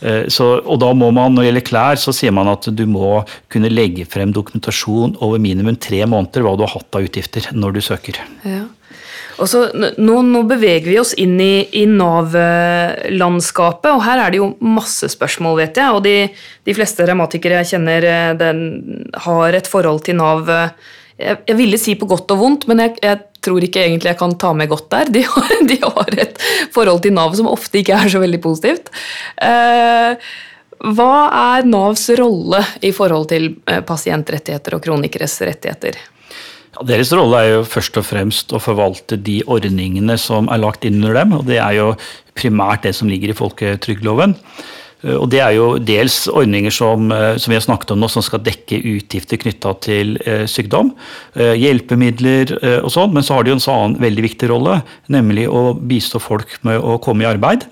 [0.02, 2.84] Eh, så, og da må man, Når det gjelder klær, så sier man at du
[2.90, 7.48] må kunne legge frem dokumentasjon over minimum tre måneder hva du har hatt av utgifter
[7.56, 8.20] når du søker.
[8.44, 8.66] Ja.
[9.48, 14.56] Så, nå, nå, beveger vi oss inn i, i Nav-landskapet, og her er det jo
[14.62, 15.94] masse spørsmål, vet jeg.
[15.96, 16.28] Og de,
[16.68, 18.58] de fleste revmatikere jeg kjenner, eh, den,
[19.24, 20.68] har et forhold til Nav eh,
[21.22, 24.20] jeg, jeg, ville si på godt og vondt, men jeg, jeg, tror ikke egentlig jeg
[24.20, 25.08] kan ta med godt der.
[25.10, 26.36] De har, de har, et
[26.74, 28.92] forhold til Nav som ofte ikke er så veldig positivt.
[29.42, 30.10] Eh,
[30.82, 35.98] hva er Navs rolle i forhold til eh, pasientrettigheter og kronikeres rettigheter?
[36.72, 40.86] Ja, deres rolle er jo først og fremst å forvalte de ordningene som er lagt
[40.88, 41.36] inn under dem.
[41.38, 41.88] og Det er jo
[42.34, 44.34] primært det som ligger i folketrygdloven.
[45.02, 48.10] Eh, og Det er jo dels ordninger som, eh, som, vi har snakket om nå,
[48.10, 50.94] som skal dekke utgifter knytta til eh, sykdom.
[51.32, 52.52] Hjelpemidler
[52.84, 56.20] og sånn, men så har de jo en annen veldig viktig rolle, nemlig å bistå
[56.20, 57.64] folk med å komme i arbeid.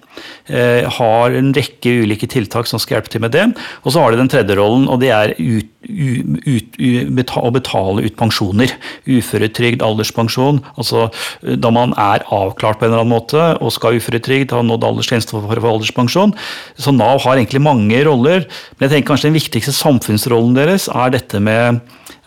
[0.50, 3.44] Har en rekke ulike tiltak som skal hjelpe til med det.
[3.84, 8.06] Og så har de den tredje rollen, og det er ut, ut, ut, å betale
[8.06, 8.72] ut pensjoner.
[9.06, 10.62] Uføretrygd, alderspensjon.
[10.80, 11.08] Altså
[11.44, 14.88] da man er avklart på en eller annen måte og skal ha uføretrygd, har nådd
[14.88, 16.34] aldersgrensen for, for alderspensjon.
[16.80, 21.16] Så Nav har egentlig mange roller, men jeg tenker kanskje den viktigste samfunnsrollen deres er
[21.16, 21.80] dette med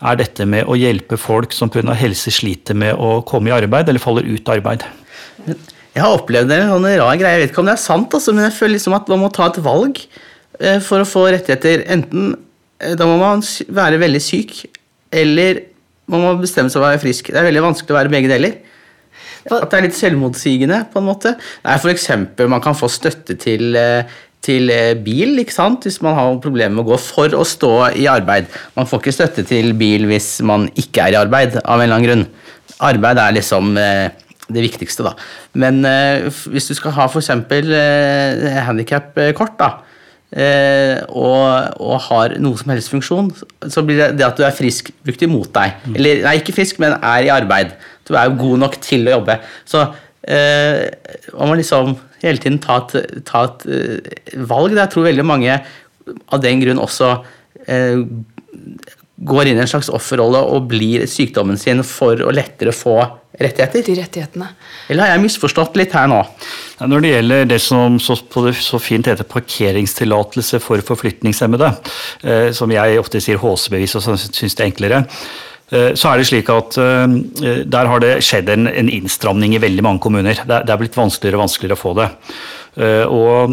[0.04, 1.94] er dette med å hjelpe folk som pga.
[1.96, 4.84] helse sliter med å komme i arbeid eller faller ut av arbeid.
[5.94, 8.34] Jeg har opplevd en sånn rar greie, jeg vet ikke om det er sant, altså,
[8.34, 11.86] men jeg føler liksom at man må ta et valg eh, for å få rettigheter.
[11.94, 12.34] Enten
[12.82, 13.44] eh, da må man
[13.78, 14.64] være veldig syk,
[15.14, 15.62] eller
[16.10, 17.30] man må bestemme seg for å være frisk.
[17.30, 18.58] Det er veldig vanskelig å være begge deler.
[19.44, 21.34] At det er litt selvmotsigende, på en måte.
[21.64, 24.10] Nei, for eksempel, man kan få støtte til, eh,
[24.44, 24.70] til
[25.04, 25.86] bil ikke sant?
[25.88, 28.50] hvis man har problemer med å gå for å stå i arbeid.
[28.76, 31.96] Man får ikke støtte til bil hvis man ikke er i arbeid, av en eller
[31.96, 32.26] annen grunn.
[32.84, 33.72] Arbeid er liksom
[34.52, 35.14] det viktigste, da.
[35.60, 37.30] Men eh, hvis du skal ha f.eks.
[37.30, 39.70] Eh, handikapkort, da,
[40.36, 43.30] eh, og, og, har noe som helst funksjon,
[43.70, 45.78] så blir det, det at du er frisk, brukt imot deg.
[45.84, 45.98] Mm.
[45.98, 47.76] Eller nei, ikke frisk, men er i arbeid.
[48.04, 49.38] Du er jo god nok til å jobbe.
[49.68, 49.86] Så
[50.28, 50.84] eh,
[51.32, 54.12] man må liksom hele tiden ta et, ta et uh,
[54.50, 54.76] valg.
[54.76, 55.58] Jeg tror veldig mange
[56.04, 57.10] av den grunn også
[57.70, 58.00] eh,
[59.24, 62.98] går inn i en slags offerrolle og blir sykdommen sin for å lettere få
[63.40, 63.82] rettigheter.
[63.86, 64.50] De rettighetene.
[64.90, 66.20] Eller har jeg misforstått litt her nå?
[66.84, 71.72] Når det gjelder det som så, så fint heter parkeringstillatelse for forflytningshemmede,
[72.26, 75.53] eh, som jeg ofte sier HC-bevis og syns det er enklere, eh,
[75.98, 79.84] så er det slik at eh, Der har det skjedd en, en innstramning i veldig
[79.84, 80.36] mange kommuner.
[80.36, 82.10] Det, det er blitt vanskeligere og vanskeligere å få det.
[82.74, 83.52] Og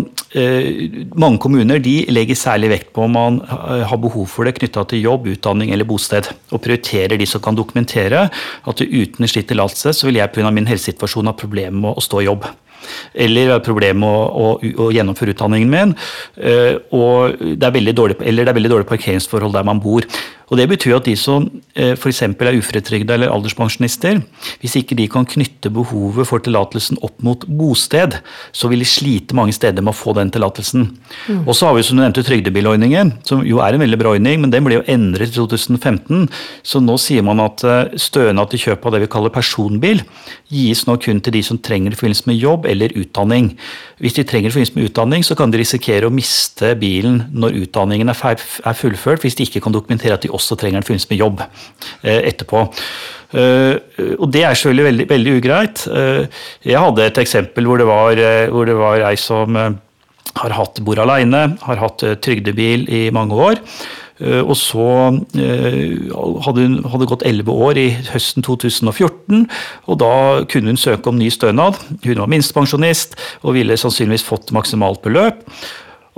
[1.21, 5.03] mange kommuner de legger særlig vekt på om man har behov for det knytta til
[5.05, 9.93] jobb, utdanning eller bosted, og prioriterer de som kan dokumentere at uten en slik tillatelse
[9.93, 10.49] så vil jeg pga.
[10.49, 12.49] min helsesituasjon ha problemer med å stå i jobb
[13.13, 15.95] eller problem med å, å, å, gjennomføre utdanningen min,
[16.97, 20.07] og det er dårlig, eller det er veldig dårlig parkeringsforhold der man bor.
[20.51, 21.45] Og Det betyr at de som
[21.79, 22.21] eh, f.eks.
[22.27, 24.19] er uføretrygda eller alderspensjonister,
[24.59, 28.17] hvis ikke de kan knytte behovet for tillatelsen opp mot bosted,
[28.51, 30.89] så vil de slite mange steder med å få den tillatelsen.
[31.31, 31.45] Mm.
[31.45, 34.41] Og så har vi som du nevnte trygdebilordningen, som jo er en veldig bra ordning,
[34.43, 36.27] men den ble jo endret i 2015.
[36.67, 40.03] Så nå sier man at eh, stønad til kjøp av det vi kaller personbil,
[40.51, 43.53] gis nå kun til de som trenger det i forbindelse med jobb eller utdanning.
[44.03, 47.21] Hvis de trenger det i forbindelse med utdanning, så kan de risikere å miste bilen
[47.31, 50.97] når utdanningen er fullført, hvis de ikke kan dokumentere at de også også trenger den
[50.97, 52.67] i med jobb eh, etterpå.
[53.31, 53.77] Uh,
[54.19, 55.85] og det er selvfølgelig veldig, veldig ugreit.
[55.87, 56.27] Uh,
[56.67, 58.19] jeg hadde et eksempel hvor det var,
[58.51, 63.61] hvor det var ei som har hatt bor alene, har hatt trygdebil i mange år.
[64.21, 64.83] Og så
[65.33, 69.47] hadde hun hadde gått elleve år i høsten 2014,
[69.89, 70.11] og da
[70.45, 71.79] kunne hun søke om ny stønad.
[72.05, 75.41] Hun var minstepensjonist og ville sannsynligvis fått maksimalt beløp.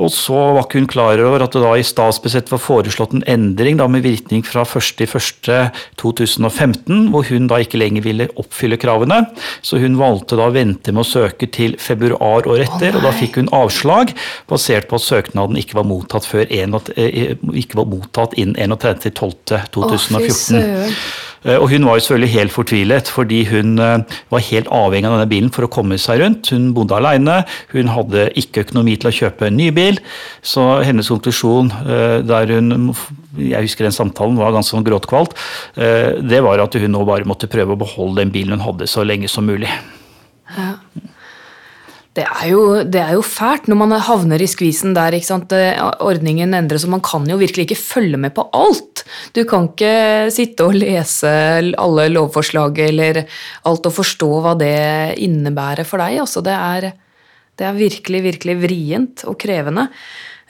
[0.03, 3.23] Og så var ikke hun klar over at det da i statsbudsjettet var foreslått en
[3.29, 9.19] endring da med virkning fra 1.1.2015, hvor hun da ikke lenger ville oppfylle kravene.
[9.63, 13.03] Så hun valgte da å vente med å søke til februar året etter, oh, og
[13.07, 14.05] da fikk hun avslag
[14.51, 20.59] basert på at søknaden ikke var mottatt, før en, eh, ikke var mottatt innen 31.12.2014.
[20.59, 20.91] Oh,
[21.59, 25.31] og hun var jo selvfølgelig helt fortvilet, fordi hun eh, var helt avhengig av denne
[25.31, 26.51] bilen for å komme seg rundt.
[26.53, 27.41] Hun bodde alene,
[27.73, 29.99] hun hadde ikke økonomi til å kjøpe en ny bil.
[30.45, 32.93] Så hennes konklusjon, eh, der hun
[33.33, 35.31] Jeg husker den samtalen var ganske sånn gråtkvalt.
[35.73, 39.01] Det var at hun nå bare måtte prøve å beholde den bilen hun hadde så
[39.01, 39.71] lenge som mulig.
[40.53, 40.75] Ja.
[42.13, 45.15] Det er, jo, det er, jo, fælt når man havner i skvisen der.
[46.05, 49.01] Ordningen endres, og man kan jo virkelig ikke følge med på alt.
[49.33, 51.31] Du kan ikke sitte og lese
[51.73, 53.23] alle lovforslag eller
[53.65, 54.75] alt og forstå hva det
[55.25, 56.19] innebærer for deg.
[56.21, 56.91] Altså, det, er,
[57.57, 59.87] det er virkelig, virkelig vrient og krevende.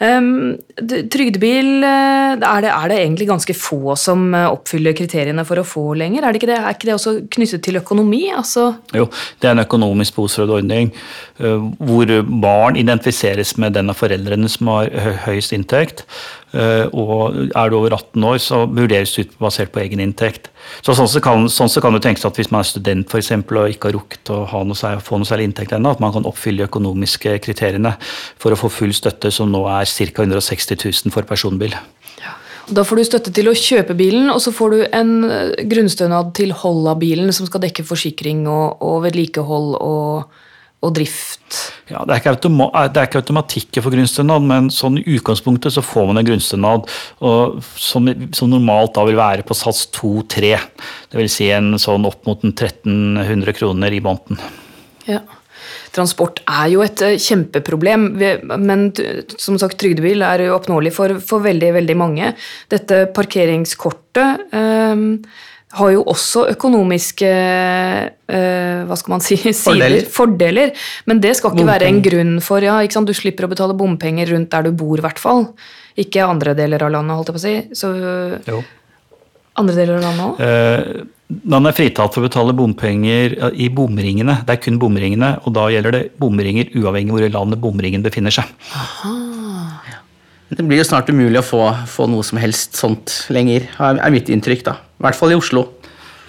[0.01, 5.61] Um, trygdebil eh, er det, er det, egentlig ganske få som eh, oppfyller kriteriene for
[5.61, 6.25] å få lenger?
[6.25, 8.23] Er, ikke det, er ikke det også knyttet til økonomi?
[8.33, 8.71] Altså?
[8.97, 9.05] Jo,
[9.39, 10.89] det er en økonomisk behovsprøvd ordning
[11.43, 12.09] uh, hvor
[12.43, 14.89] barn identifiseres med den av foreldrene som har
[15.27, 16.07] høyest inntekt.
[16.53, 20.51] Uh, og er du over 18 år, så vurderes du basert på egen inntekt.
[20.85, 23.09] Så sånn så kan, sånn så kan du tenke seg at hvis man er student
[23.09, 26.13] for eksempel, og ikke har rukket å noe, få noe særlig inntekt ennå, at man
[26.13, 27.95] kan oppfylle de økonomiske kriteriene
[28.37, 30.27] for å få full støtte, som nå er ca.
[30.27, 31.73] 160 000 for personbil.
[32.71, 36.31] Da får du støtte til å kjøpe bilen, og så får du en eh, grunnstønad
[36.37, 40.37] til hold av bilen, som skal dekke forsikring og, og vedlikehold og
[40.83, 41.59] og drift?
[41.87, 45.83] Ja, det, er automa det, er ikke automatikk for grunnstønad, men sånn i utgangspunktet så
[45.85, 46.89] får man en grunnstønad
[47.79, 50.57] som, som, normalt da vil være på sats 2-3.
[51.13, 51.37] Dvs.
[51.37, 54.41] Si en sånn opp mot 1300 kroner i måneden.
[55.07, 55.23] Ja.
[55.93, 58.07] Transport er jo et eh, kjempeproblem,
[58.65, 58.87] men
[59.37, 62.33] som sagt, trygdebil er jo oppnåelig for, for veldig, veldig mange.
[62.73, 65.05] Dette parkeringskortet um,
[65.77, 70.11] har jo også økonomiske øh, hva skal man si, sider, fordeler.
[70.17, 70.85] fordeler.
[71.09, 72.77] Men det skal ikke være en grunn for ja?
[72.83, 75.47] Du slipper å betale bompenger rundt der du bor, i hvert fall.
[75.99, 77.55] Ikke andre deler av landet, holdt jeg på å si.
[77.77, 77.91] Så,
[78.49, 78.61] jo.
[79.61, 80.41] Andre deler av landet òg?
[80.41, 81.09] Uh,
[81.49, 84.39] man er fritatt for å betale bompenger i bomringene.
[84.45, 88.33] Det er kun bomringene, og da gjelder det bomringer uavhengig hvor i landet bomringen befinner
[88.33, 88.49] seg.
[88.77, 89.13] Aha.
[90.53, 94.29] Det blir jo snart umulig å få, få noe som helst sånt lenger, er mitt
[94.29, 94.65] inntrykk.
[94.67, 94.77] da.
[94.99, 95.67] I hvert fall i Oslo.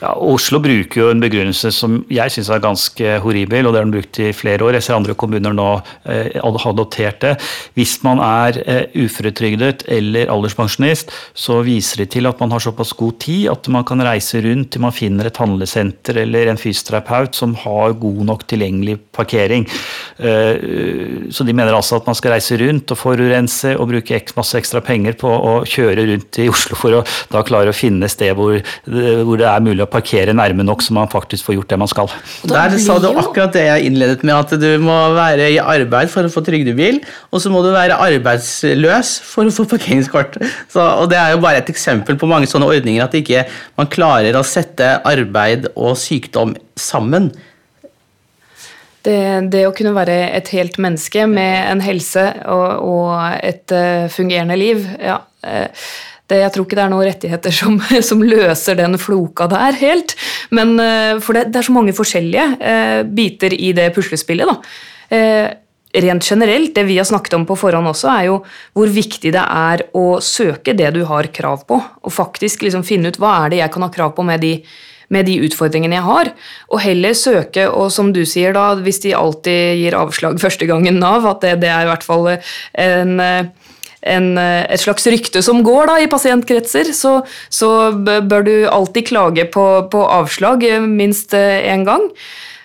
[0.04, 3.86] Ja, Oslo bruker jo en begrunnelse som jeg syns er ganske horribel, og det har
[3.86, 4.76] den brukt i flere år.
[4.76, 5.68] Jeg ser andre kommuner nå
[6.12, 7.30] eh, adoptert det.
[7.78, 12.92] Hvis man er eh, uføretrygdet eller alderspensjonist, så viser det til at man har såpass
[12.98, 17.40] god tid at man kan reise rundt til man finner et handlesenter eller en fysioterapeut
[17.40, 19.64] som har god nok tilgjengelig parkering.
[20.18, 24.60] Eh, så de mener altså at man skal reise rundt og forurense og bruke masse
[24.60, 28.36] ekstra penger på å kjøre rundt i Oslo for å da klare å finne sted
[28.36, 31.78] hvor, hvor det er mulig å parkere nærme nok så man faktisk får gjort det
[31.80, 32.12] man skal.
[32.50, 36.26] Der sa du akkurat det jeg innledet med, at du må være i arbeid for
[36.26, 40.38] å få trygdebil, og så må du være arbeidsløs for å få parkeringskort.
[40.72, 43.46] Så, og Det er jo bare et eksempel på mange sånne ordninger, at ikke
[43.78, 47.30] man klarer å sette arbeid og sykdom sammen.
[49.04, 53.10] Det, det, å kunne være et helt menneske med en helse og, og
[53.44, 55.20] et uh, fungerende liv, ja.
[56.30, 57.76] Det, jeg tror ikke det er noen rettigheter som,
[58.08, 60.16] som løser den floka der helt.
[60.56, 64.48] Men, eh, for det, det, er så mange forskjellige eh, biter i det puslespillet.
[64.48, 64.80] da.
[65.14, 65.52] Eh,
[65.94, 68.40] rent generelt, det vi har snakket om på forhånd også, er jo
[68.74, 73.12] hvor viktig det er å søke det du har krav på, og faktisk liksom finne
[73.12, 74.56] ut hva er det jeg kan ha krav på med de,
[75.14, 76.32] med de utfordringene jeg har,
[76.72, 80.98] og heller søke, og som du sier da, hvis de alltid gir avslag første gangen
[80.98, 83.22] Nav, at det, det er i hvert fall en
[84.04, 89.46] en, et slags rykte som går da, i pasientkretser, så, så bør du alltid klage
[89.52, 92.10] på, på avslag minst én gang.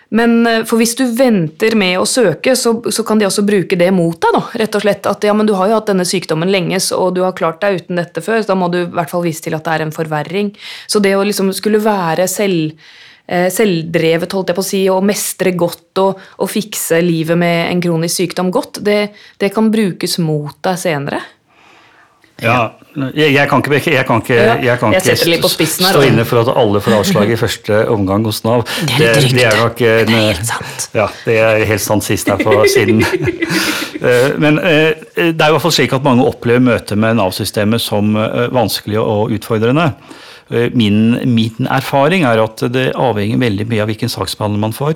[0.09, 3.77] Men eh, for hvis du venter med å søke, så, så, kan de også bruke
[3.79, 4.35] det mot deg.
[4.35, 5.09] da, rett og slett.
[5.09, 7.83] At ja, men du har jo hatt denne sykdommen lenge, og du har klart deg
[7.83, 8.41] uten dette før.
[8.41, 10.53] så Da må du i hvert fall vise til at det er en forverring.
[10.89, 12.97] Så det å liksom skulle være selv, eh,
[13.29, 17.83] selvdrevet, holdt jeg på å si, og mestre godt og, og fikse livet med en
[17.83, 21.21] kronisk sykdom godt, det, det kan brukes mot deg senere.
[22.39, 22.59] Ja,
[23.13, 26.81] jeg, jeg, kan ikke, jeg kan ikke, jeg kan ikke stå inne for at alle
[26.83, 28.63] får avslag i første omgang hos Nav.
[28.97, 30.87] Det er, det, det er nok det er helt sant.
[30.95, 33.03] Ja, det er helt sant sist her på siden.
[33.03, 37.83] Eh, men eh, det er i hvert fall slik at mange opplever møtet med Nav-systemet
[37.83, 39.91] som eh, vanskelig og utfordrende.
[40.49, 44.95] Min, min, erfaring er at det avhenger veldig mye av hvilken saksbehandler man får.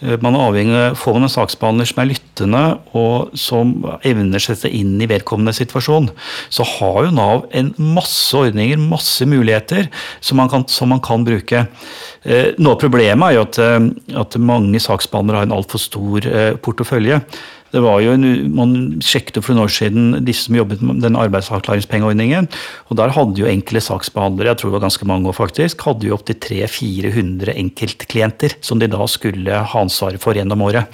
[0.00, 2.62] Eh, man er avhengig av Får man en saksbehandler som er lyttende,
[2.96, 3.74] og som
[4.06, 6.10] evner seg inn i vedkommende situasjon,
[6.52, 9.90] så har jo Nav en masse ordninger, masse muligheter,
[10.24, 11.66] som man kan, som man kan bruke.
[12.24, 13.88] Eh, noe av problemet er jo at, eh,
[14.20, 16.28] at mange saksbehandlere har en altfor stor
[16.64, 17.20] portefølje.
[17.70, 18.72] Det var jo en, Man
[19.04, 22.48] sjekket for noen år siden disse som jobbet med den arbeidsavklaringspengeordningen.
[22.88, 26.08] og Der hadde jo enkle saksbehandlere, jeg tror det var ganske mange år faktisk, hadde
[26.08, 30.90] jo opptil 300-400 enkeltklienter som de da skulle ha ansvaret for gjennom året.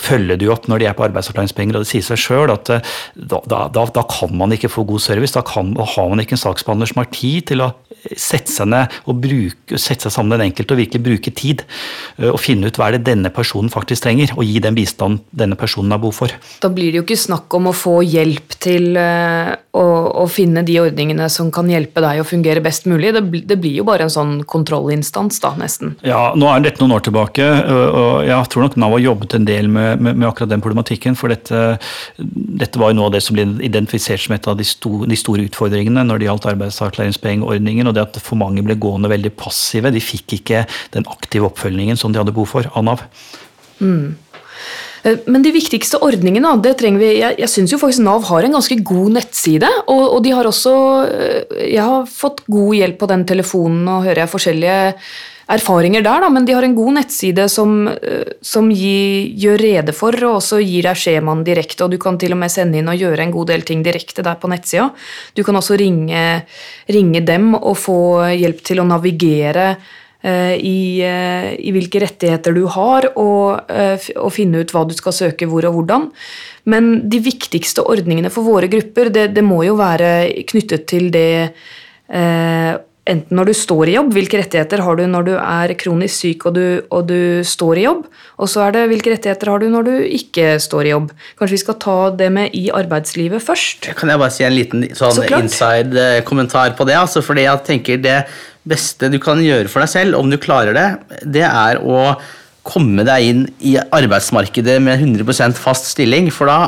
[0.00, 2.96] Følger de opp når de er på arbeidsavklaringspenger, og det sier seg sjøl at eh,
[3.14, 5.36] da, da, da, da, kan man ikke få god service.
[5.36, 7.70] Da, kan, da har man ikke en saksbehandler som har tid til å
[8.16, 11.64] sette seg ned og bruke, sette seg sammen med den enkelte og virkelig bruke tid.
[12.18, 15.22] Eh, og finne ut hva er det denne personen faktisk trenger, og gi den bistand
[15.30, 16.34] denne personen har behov for.
[16.62, 19.84] Da blir det jo ikke snakk om å få hjelp til uh, å,
[20.22, 23.12] å, finne de ordningene som kan hjelpe deg å fungere best mulig.
[23.16, 25.94] Det, det, blir jo bare en sånn kontrollinstans, da, nesten.
[26.06, 29.48] Ja, nå er dette noen år tilbake, og jeg tror nok Nav har jobbet en
[29.48, 31.18] del med, med, med akkurat den problematikken.
[31.18, 31.78] For dette,
[32.18, 35.18] dette, var jo noe av det som ble identifisert som et av de, store, de
[35.18, 39.92] store utfordringene når det gjaldt arbeidsavklaringspengeordningen, og det at for mange ble gående veldig passive.
[39.94, 40.64] De fikk ikke
[40.96, 43.06] den aktive oppfølgingen som de hadde behov for av Nav.
[43.80, 44.16] Mm.
[45.02, 48.56] Eh, men de viktigste ordningene, det trenger vi Jeg, jeg syns faktisk Nav har en
[48.58, 49.72] ganske god nettside.
[49.86, 50.76] Og, og, de har også
[51.08, 54.80] eh, Jeg har fått god hjelp på den telefonen, og hører jeg forskjellige
[55.50, 59.94] erfaringer der, da, men de har en god nettside som, eh, som gi, gjør rede
[59.96, 61.86] for, og også gir deg skjemaen direkte.
[61.86, 64.24] Og du kan til og med sende inn og gjøre en god del ting direkte
[64.26, 64.90] der på nettsida.
[65.34, 66.44] Du kan også ringe,
[66.90, 67.98] ringe dem og få
[68.36, 69.72] hjelp til å navigere
[70.22, 75.16] i, eh, i, hvilke rettigheter du har, og, eh, og, finne ut hva du skal
[75.16, 76.10] søke hvor og hvordan.
[76.68, 81.32] Men de viktigste ordningene for våre grupper, det, det må jo være knyttet til det
[81.48, 82.72] eh,
[83.10, 86.46] enten når du står i jobb, hvilke rettigheter har du når du er kronisk syk
[86.48, 88.04] og du, og du, står i jobb,
[88.40, 91.10] og så er det hvilke rettigheter har du når du ikke står i jobb.
[91.38, 93.90] Kanskje vi skal ta det med i arbeidslivet først?
[93.98, 96.98] Kan jeg bare si en liten sånn inside-kommentar på det?
[97.00, 98.18] Altså fordi jeg tenker det
[98.70, 100.88] beste du kan gjøre for deg selv, om du klarer det,
[101.38, 102.14] det er å
[102.66, 106.28] komme deg inn i arbeidsmarkedet med 100% fast stilling.
[106.34, 106.58] For da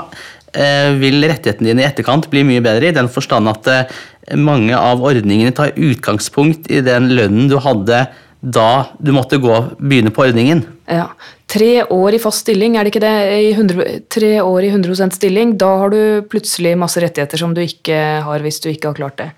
[0.57, 4.01] eh, vil rettighetene dine i etterkant bli mye bedre, i den forstand at eh,
[4.39, 8.07] mange av ordningene tar utgangspunkt i den lønnen du hadde
[8.43, 10.65] da du måtte gå, begynne på ordningen.
[10.91, 11.13] Ja.
[11.53, 13.15] Tre år i fast stilling, er det ikke det?
[13.39, 17.61] I 100, tre år i 100% stilling, da har du plutselig masse rettigheter som du
[17.63, 19.29] ikke har hvis du ikke har klart det.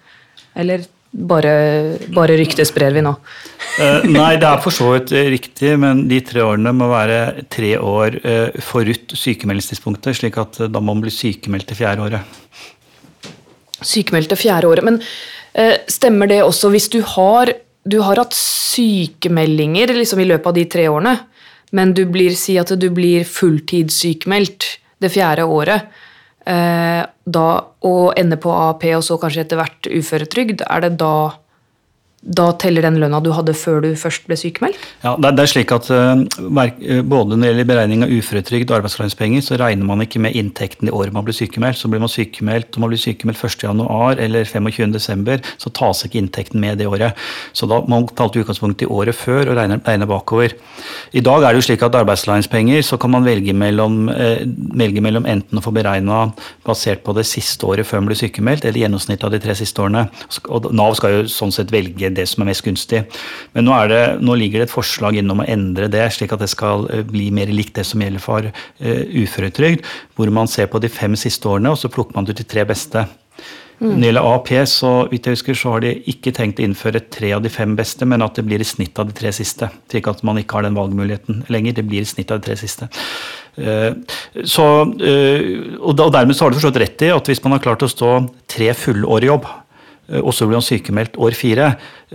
[0.54, 1.54] Eller bare,
[2.14, 3.12] bare ryktesprer vi nå?
[3.12, 7.74] uh, nei, det er for så vidt riktig, men de tre årene må være tre
[7.78, 12.40] år uh, forut sykemeldingstidspunktet, slik at uh, da må man bli sykemeldt til fjerde året.
[13.84, 15.00] Sykemeldt til fjerde året, men
[15.86, 17.52] stemmer det også hvis du har,
[17.86, 21.12] du har hatt sykemeldinger liksom, i løpet av de tre årene,
[21.74, 24.66] men du blir, si at du blir fulltidssykemeldt
[25.02, 25.94] det fjerde året?
[26.44, 27.48] Eh, da
[27.88, 31.14] å ende på AAP og så kanskje etter hvert uføretrygd, er det da
[32.24, 34.80] da teller den lønna du hadde før du først ble sykemeldt?
[35.04, 36.22] Ja, det er slik at uh,
[37.04, 40.88] Både når det gjelder beregning av uføretrygd og arbeidsavklaringspenger, så regner man ikke med inntekten
[40.88, 41.78] i året man blir sykemeldt.
[41.80, 44.22] Så blir man sykemeldt om man blir sykemeldt 1.1.
[44.24, 47.18] eller 25.12., så tas ikke inntekten med det året.
[47.52, 50.56] Så da må man ta til utgangspunkt i året før og regne, regne, bakover.
[51.12, 54.40] I dag er det jo slik at arbeidsavklaringspenger så kan man velge mellom, uh,
[54.80, 56.24] velge mellom enten å få beregna
[56.64, 59.84] basert på det siste året før man blir sykemeldt, eller gjennomsnittet av de tre siste
[59.84, 60.06] årene.
[60.48, 63.04] Og Nav skal jo sånn sett velge det som er mest gunstig.
[63.56, 66.50] Men nå, det, nå ligger det et forslag innom å endre det, slik at det
[66.52, 69.84] skal bli mer likt det som gjelder for uh, uføretrygd,
[70.16, 72.66] hvor man ser på de fem siste årene, og så plukker man ut de tre
[72.68, 73.06] beste.
[73.80, 73.88] Mm.
[73.88, 77.02] Når det gjelder AP, så vidt jeg husker, så har de ikke tenkt å innføre
[77.12, 79.68] tre av de fem beste, men at det blir i snitt av de tre siste.
[79.90, 81.80] Slik at man ikke har den valgmuligheten lenger.
[81.80, 82.88] Det blir i snitt av de tre siste.
[83.56, 83.90] Eh,
[84.46, 84.68] så,
[85.02, 87.90] eh, og dermed så har du forstått rett i at hvis man har klart å
[87.90, 88.14] stå
[88.50, 89.63] tre fulle år i jobb, eh,
[90.20, 91.70] og så blir han sykemeldt år fire,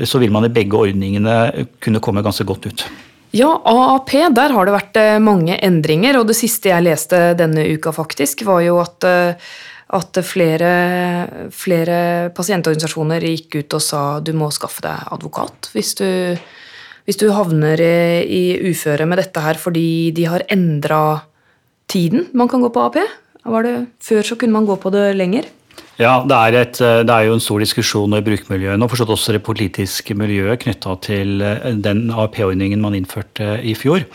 [0.06, 2.86] så vil man i begge ordningene kunne komme ganske godt ut.
[3.36, 6.18] Ja, AAP, der har det vært mange endringer.
[6.18, 9.06] Og det siste jeg leste denne uka, faktisk, var jo at
[9.98, 10.72] at flere,
[11.50, 16.10] flere, pasientorganisasjoner gikk ut og sa du må skaffe deg advokat hvis du,
[17.10, 21.24] hvis du havner i uføre med dette her fordi de har endra
[21.90, 23.00] tiden man kan gå på AP.
[24.00, 25.50] før så kunne man gå på det lenger.
[26.00, 29.34] Ja, det er, et, det er, jo en stor diskusjon i brukermiljøene, og forstått også
[29.36, 34.06] det politiske miljøet knytta til eh, den AAP-ordningen man innførte i fjor.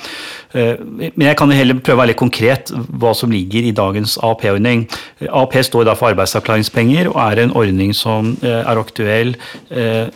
[0.56, 4.16] Eh, men jeg kan heller prøve å være litt konkret hva som ligger i dagens
[4.16, 4.86] AAP-ordning.
[5.28, 9.34] AAP står da for arbeidsavklaringspenger og er en ordning som eh, er aktuell
[9.68, 10.08] eh,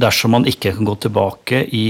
[0.00, 1.84] dersom man ikke kan gå tilbake i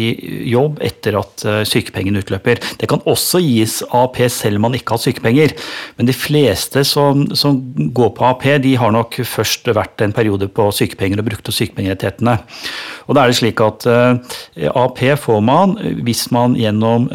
[0.51, 2.61] jobb etter at sykepengene utløper.
[2.81, 5.55] Det kan også gis AAP selv om man ikke har sykepenger,
[5.99, 7.59] men de fleste som, som
[7.97, 12.37] går på AAP, de har nok først vært en periode på sykepenger og brukt sykepengerettighetene.
[13.09, 15.75] Og da er det slik at AAP får man
[16.05, 17.09] hvis man gjennom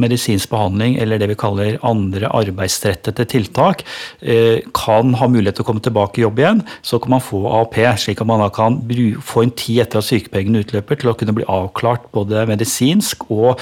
[0.00, 3.84] medisin medisinsk behandling eller det vi kaller andre arbeidsrettede tiltak,
[4.22, 7.44] eh, kan ha mulighet til å komme tilbake i jobb igjen, så kan man få
[7.46, 7.96] AAP.
[7.98, 8.80] Slik at man da kan
[9.22, 13.60] få en tid etter at sykepengene utløper til å kunne bli avklart både medisinsk og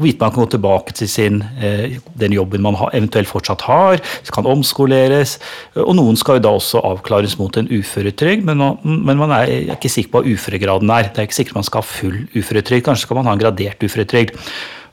[0.00, 4.00] hvite man kan gå tilbake til sin, eh, den jobben man eventuelt fortsatt har,
[4.32, 5.38] kan omskoleres.
[5.80, 9.92] Og noen skal jo da også avklares mot en uføretrygd, men, men man er ikke
[9.92, 11.10] sikker på hva uføregraden er.
[11.12, 13.86] Det er ikke sikkert man skal ha full uføretrygd, kanskje skal man ha en gradert
[13.86, 14.34] uføretrygd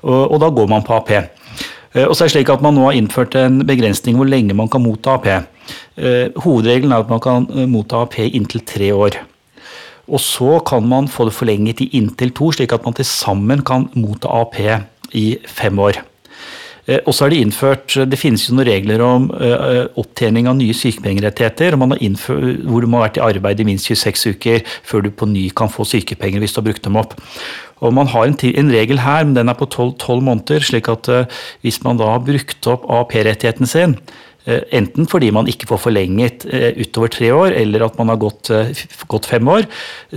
[0.03, 1.11] og, da går man på AP.
[1.15, 4.55] Eh, og så er det slik at Man nå har innført en begrensning hvor lenge
[4.57, 5.29] man kan motta AP.
[5.97, 9.21] Eh, hovedregelen er at man kan eh, motta AP inntil tre år.
[10.11, 13.63] Og så kan man få det forlenget i inntil to, slik at man til sammen
[13.63, 14.59] kan motta AP
[15.15, 16.01] i fem år.
[17.05, 19.31] Og så er Det innført, Det finnes jo noen regler om
[19.95, 24.59] opptjening av nye sykepengerettigheter, hvor du må ha vært i arbeid i minst 26 uker
[24.83, 27.15] før du på ny kan få sykepenger hvis du har brukt dem opp.
[27.83, 30.63] Og Man har en, en, regel her, men den er på tolv måneder.
[30.63, 31.25] slik at uh,
[31.61, 33.97] hvis man da har brukt opp AP-rettigheten sin,
[34.45, 38.51] enten fordi man ikke får forlenget uh, utover tre år, eller at man har gått,
[39.11, 39.67] gått, fem år,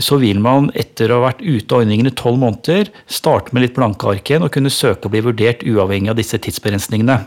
[0.03, 3.66] så vil man etter å ha vært ute av ordningen i tolv måneder starte med
[3.66, 7.20] litt blanke ark igjen og kunne søke å bli vurdert uavhengig av disse tidsbegrensningene.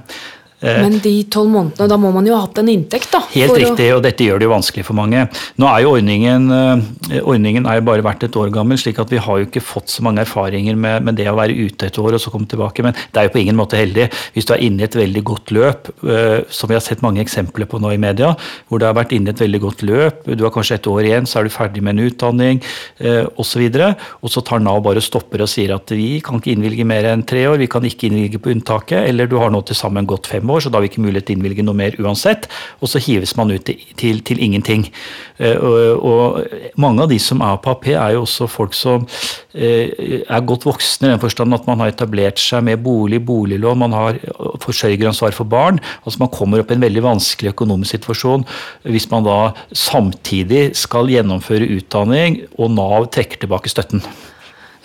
[0.62, 3.22] Eh, Men de tolv månedene, da må man jo ha hatt en inntekt, da?
[3.32, 5.22] Helt riktig, og dette gjør det jo vanskelig for mange.
[5.62, 9.10] Nå er jo ordningen, eh, ordningen er jo bare vært et år gammel, slik at
[9.10, 11.99] vi har jo ikke fått så mange erfaringer med, med, det å være ute et
[11.99, 12.84] år og så komme tilbake.
[12.84, 14.10] Men det er jo på ingen måte heldig.
[14.36, 17.24] Hvis du er inne i et veldig godt løp, eh, som vi har sett mange
[17.24, 18.36] eksempler på nå i media,
[18.68, 21.07] hvor du har vært inne i et veldig godt løp, du har kanskje et år
[21.07, 22.60] igjen, så er du ferdig med en utdanning
[22.99, 26.39] osv., og, så og så tar Nav bare og stopper og sier at vi kan
[26.39, 29.51] ikke innvilge mer enn tre år, vi kan ikke innvilge på unntaket, eller du har
[29.53, 31.66] nå til sammen gått fem år, så da har vi ikke mulighet til å innvilge
[31.66, 32.47] noe mer uansett.
[32.80, 34.88] Og så hives man ut til, til, til ingenting.
[35.39, 39.06] Eh, og, og, mange av de som er på AP, er jo også folk som
[39.54, 43.80] eh, er godt voksne i den forstand at man har etablert seg med bolig, boliglån,
[43.80, 44.20] man har
[44.64, 45.80] forsørgeransvar for barn.
[46.04, 48.45] altså Man kommer opp i en veldig vanskelig økonomisk situasjon
[48.89, 49.39] hvis man da
[49.76, 54.04] samtidig skal gjennomføre utdanning, og Nav trekker tilbake støtten.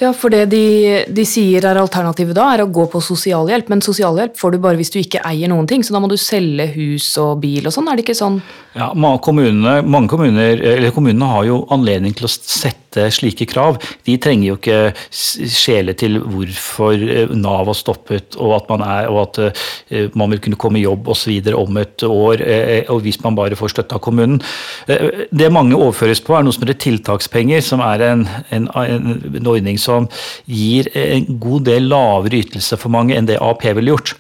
[0.05, 0.65] Ja, for det de,
[1.09, 3.71] de, sier er alternativet da, er å gå på sosialhjelp.
[3.73, 6.19] Men sosialhjelp får du bare hvis du ikke eier noen ting, så da må du
[6.21, 8.41] selge hus og bil og sånn, er det ikke sånn?
[8.77, 8.91] Ja,
[9.25, 12.84] kommuner, mange kommuner, eller kommunene har jo anledning til å sette
[13.15, 13.81] slike krav.
[14.07, 14.81] De trenger jo ikke
[15.15, 20.35] skjele til hvorfor eh, Nav har stoppet, og at man, er, og at eh, man
[20.35, 21.37] vil kunne komme i jobb osv.
[21.55, 24.41] om et år, eh, og hvis man bare får støtte av kommunen.
[24.87, 29.79] Det mange overføres på, er noe som heter tiltakspenger, som er en, en, en ordning
[29.81, 30.09] som
[30.51, 34.15] gir en god del lavere ytelse for mange enn det AAP ville gjort.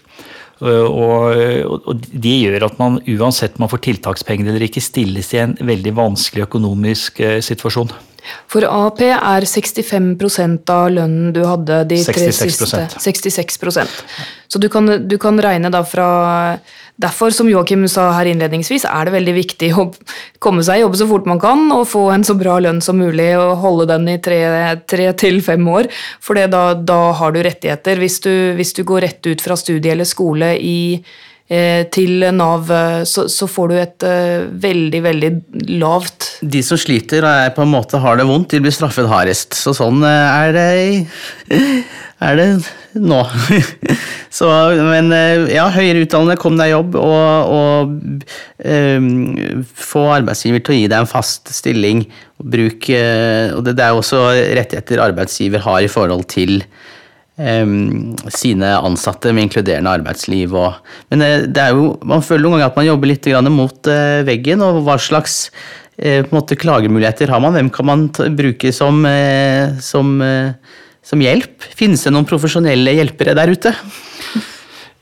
[0.64, 1.34] Og,
[1.66, 5.56] og, Det gjør at man uansett om man får tiltakspenger eller ikke, stilles i en
[5.60, 7.90] veldig vanskelig økonomisk situasjon.
[8.50, 12.14] For AP er 65% av lønnen du hadde de 66%.
[12.14, 12.30] tre
[13.04, 13.60] siste 66
[14.48, 16.08] Så du kan, du kan regne da fra
[16.94, 19.88] Derfor, som Joakim sa her innledningsvis, er det veldig viktig å
[20.44, 23.00] komme seg i jobb så fort man kan og få en så bra lønn som
[23.02, 24.38] mulig og holde den i tre,
[24.86, 25.90] tre til fem år.
[26.22, 27.98] For da, da, har du rettigheter.
[27.98, 30.78] Hvis du, hvis du, går rett ut fra studie eller skole i
[31.44, 35.30] til Nav, eh, så, så, får du et uh, veldig, veldig
[35.76, 39.52] lavt De som sliter og på en måte har det vondt, de blir straffet hardest.
[39.58, 41.04] Så sånn er det,
[42.24, 42.48] er det
[42.96, 43.20] nå.
[44.38, 44.48] så,
[44.88, 45.12] men
[45.52, 48.24] ja, høyere utdannede, kom deg jobb, og, og
[48.64, 52.06] um, få arbeidsgiver til å gi deg en fast stilling.
[52.40, 56.64] Bruk, og det, det er også rettigheter arbeidsgiver har i forhold til
[57.34, 60.54] sine ansatte med inkluderende arbeidsliv.
[60.54, 60.76] Og,
[61.10, 64.22] men eh, det er jo, man føler noen ganger at man jobber litt mot eh,
[64.26, 64.62] veggen.
[64.62, 65.50] og Hva slags
[65.98, 67.56] eh, måte, klagemuligheter har man?
[67.58, 68.08] Hvem kan man
[68.38, 69.02] bruke som,
[69.82, 70.16] som,
[71.02, 71.70] som hjelp?
[71.74, 73.74] Finnes det noen profesjonelle hjelpere der ute?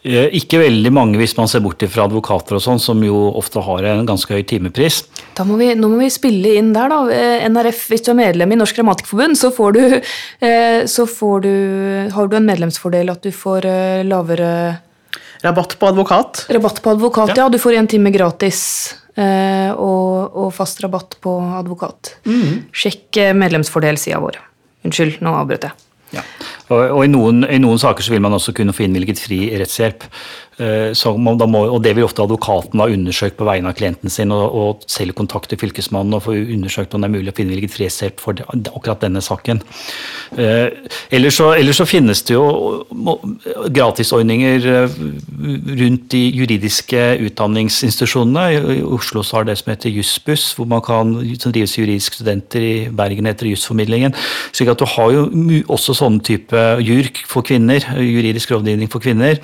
[0.03, 3.62] Eh, ikke veldig mange hvis man ser bort fra advokater og sånn, som jo ofte
[3.62, 5.05] har en ganske høy timepris.
[5.38, 7.03] Da må vi, nå må vi spille inn der, da.
[7.14, 9.82] Eh, NRF, hvis du er medlem i Norsk Grammatikerforbund, så, får du,
[10.48, 11.53] eh, så får du,
[12.16, 13.68] har du en medlemsfordel at du får
[14.09, 14.48] lavere
[15.42, 16.44] Rabatt på advokat?
[16.55, 17.44] Rabatt på advokat, ja.
[17.44, 17.46] ja.
[17.50, 18.61] Du får en time gratis.
[19.12, 22.14] Og, og fast rabatt på advokat.
[22.24, 22.70] Mm.
[22.72, 24.38] Sjekk medlemsfordelsida vår.
[24.86, 25.82] Unnskyld, nå avbrøt jeg.
[26.14, 26.22] Ja.
[26.72, 30.08] Og, i, noen, i, noen, saker så vil man også kunne få innvilget fri rettshjelp.
[30.60, 31.32] Eh, må,
[31.64, 35.16] og Det vil ofte advokaten ha undersøkt på vegne av klienten sin, og, og selv
[35.16, 38.42] kontakte fylkesmannen og få undersøkt om det er mulig å få innvilget fri rettshjelp for
[38.52, 39.62] akkurat denne saken.
[40.36, 40.68] Eh,
[41.10, 42.44] ellers så, ellers så finnes det jo
[43.72, 44.98] gratisordninger eh,
[45.82, 48.44] rundt de juridiske utdanningsinstitusjonene.
[48.76, 52.62] I Oslo så har det som heter Jussbuss, hvor man kan som drives juridiske studenter.
[52.62, 54.14] I Bergen heter Jussformidlingen.
[54.52, 55.26] slik at du har jo
[55.72, 59.40] også sånne type JURK for kvinner, juridisk rådgivning for kvinner.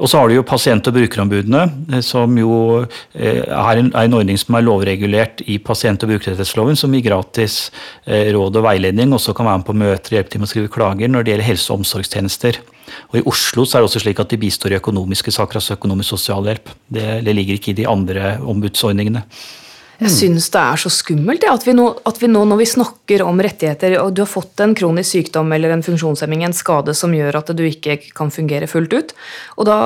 [0.00, 4.18] Og så har du jo pasient- og brukerombudene, eh, som jo er en, er en
[4.20, 7.70] ordning som er lovregulert i pasient- og brukerrettighetsloven, som gir gratis
[8.06, 11.10] råd og veiledning, også kan være med på møter hjelpe til med å skrive klager
[11.10, 12.60] når det gjelder helse- og omsorgstjenester.
[13.10, 15.76] Og I Oslo så er det også slik at de bistår i økonomiske saker, altså
[15.76, 16.72] økonomisk sosialhjelp.
[16.90, 19.24] Det, det ligger ikke i de andre ombudsordningene.
[20.00, 22.68] Jeg syns det er så skummelt ja, at, vi nå, at, vi nå, når vi
[22.72, 26.94] snakker om rettigheter, og du har fått en kronisk sykdom eller en funksjonshemming, en skade
[26.96, 29.12] som gjør at du ikke kan fungere fullt ut,
[29.60, 29.76] og da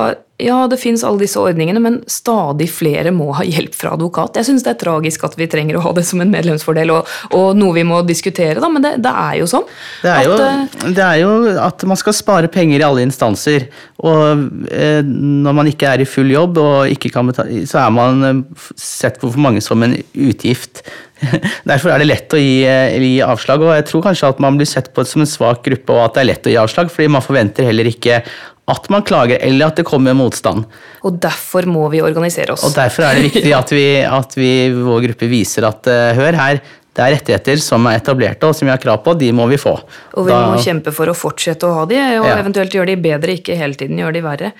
[0.42, 4.34] ja, det fins alle disse ordningene, men stadig flere må ha hjelp fra advokat.
[4.40, 7.12] Jeg syns det er tragisk at vi trenger å ha det som en medlemsfordel, og,
[7.38, 9.68] og noe vi må diskutere, da, men det, det er jo sånn.
[10.02, 11.32] Det er, jo, at, det er, jo,
[11.62, 13.68] at man skal spare penger i alle instanser.
[14.02, 19.22] Og eh, når man ikke er i full jobb, betale, så er man eh, sett
[19.22, 20.82] på for mange som en utgift.
[21.70, 24.58] Derfor er det lett å gi, eh, gi, avslag, og jeg tror kanskje at man
[24.58, 26.90] blir sett på som en svak gruppe, og at det er lett å gi avslag,
[26.90, 28.24] fordi man forventer heller ikke
[28.70, 30.64] at man klager, eller at det kommer motstand.
[31.04, 32.64] Og derfor må vi organisere oss.
[32.64, 36.38] Og derfor er det viktig at vi, at vi vår gruppe viser at uh, hør
[36.40, 36.62] her,
[36.94, 39.58] det er rettigheter som er etablerte og som vi har krav på, de må vi
[39.60, 39.74] få.
[40.14, 42.36] Og vi da, må kjempe for å fortsette å ha de, og ja.
[42.38, 44.52] eventuelt gjøre de bedre, ikke hele tiden gjøre de verre.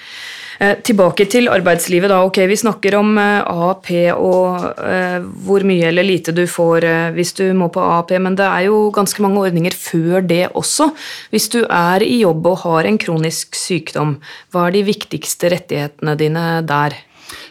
[0.62, 2.20] Eh, tilbake til arbeidslivet, da.
[2.26, 6.86] Ok, vi snakker om eh, AAP og eh, hvor mye eller lite du får
[7.16, 10.90] hvis du må på AAP, men det er jo ganske mange ordninger før det også.
[11.34, 14.18] Hvis du er i jobb og har en kronisk sykdom,
[14.55, 16.96] hva er de viktigste rettighetene dine der?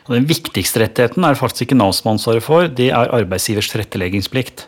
[0.04, 3.70] Og den viktigste rettigheten er faktisk ikke Nav som har ansvaret for, det er arbeidsgivers
[3.72, 4.66] tilretteleggingsplikt,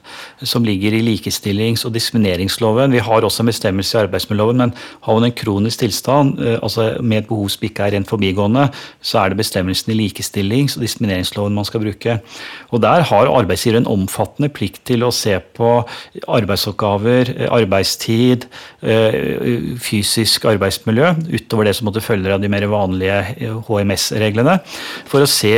[0.48, 2.94] som ligger i likestillings- og diskrimineringsloven.
[2.96, 4.74] Vi har også en bestemmelse i arbeidsmiljøloven, men
[5.04, 8.70] har man en kronisk tilstand, eh, altså med et behov som ikke er rent forbigående,
[9.02, 12.22] så er det bestemmelsen i likestillings- og diskrimineringsloven man skal bruke.
[12.72, 15.84] Og Der har arbeidsgiver en omfattende plikt til å se på
[16.28, 18.46] arbeidsoppgaver, eh, arbeidstid,
[18.84, 23.36] eh, fysisk arbeidsmiljø, utover det som måtte følge av de mer vanlige
[23.68, 24.60] HMS-reglene.
[25.06, 25.56] for å se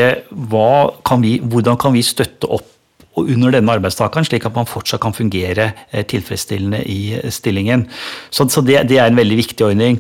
[1.08, 2.74] kan vi, hvordan kan vi støtte opp
[3.18, 7.88] under denne arbeidstakeren, slik at man fortsatt kan fungere eh, tilfredsstillende i eh, stillingen.
[8.30, 10.00] Så, så det, det, er en veldig viktig ordning.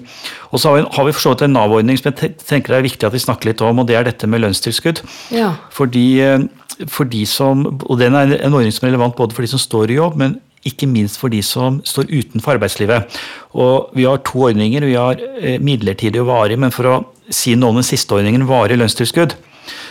[0.51, 3.09] Og så har vi, har vi for en Nav-ordning som jeg tenker det er viktig
[3.09, 5.01] at vi snakker litt om, og det er dette med lønnstilskudd.
[5.36, 5.55] Ja.
[5.74, 9.45] Fordi, eh, for de som, og den er en ordning som er relevant både for
[9.45, 10.38] de som står i jobb, men
[10.68, 13.20] ikke minst for de som står utenfor arbeidslivet.
[13.55, 14.84] Og Vi har to ordninger.
[14.84, 15.22] Vi har
[15.63, 16.95] midlertidig og varig, men for å
[17.32, 19.38] si noe om den siste ordningen, varig lønnstilskudd,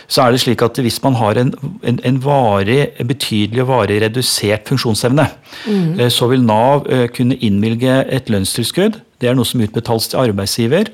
[0.08, 1.52] så er det slik at hvis man har en,
[1.82, 5.26] en, en varig, betydelig og varig redusert funksjonsevne,
[5.66, 6.06] mm.
[6.10, 9.00] så vil Nav eh, kunne innvilge et lønnstilskudd.
[9.20, 10.92] Det er noe som utbetales til arbeidsgiver.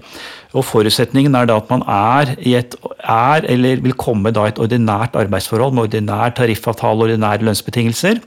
[0.53, 5.16] Og Forutsetningen er da at man er, et, er eller vil komme da et ordinært
[5.16, 8.20] arbeidsforhold med ordinær tariffavtale og ordinære lønnsbetingelser.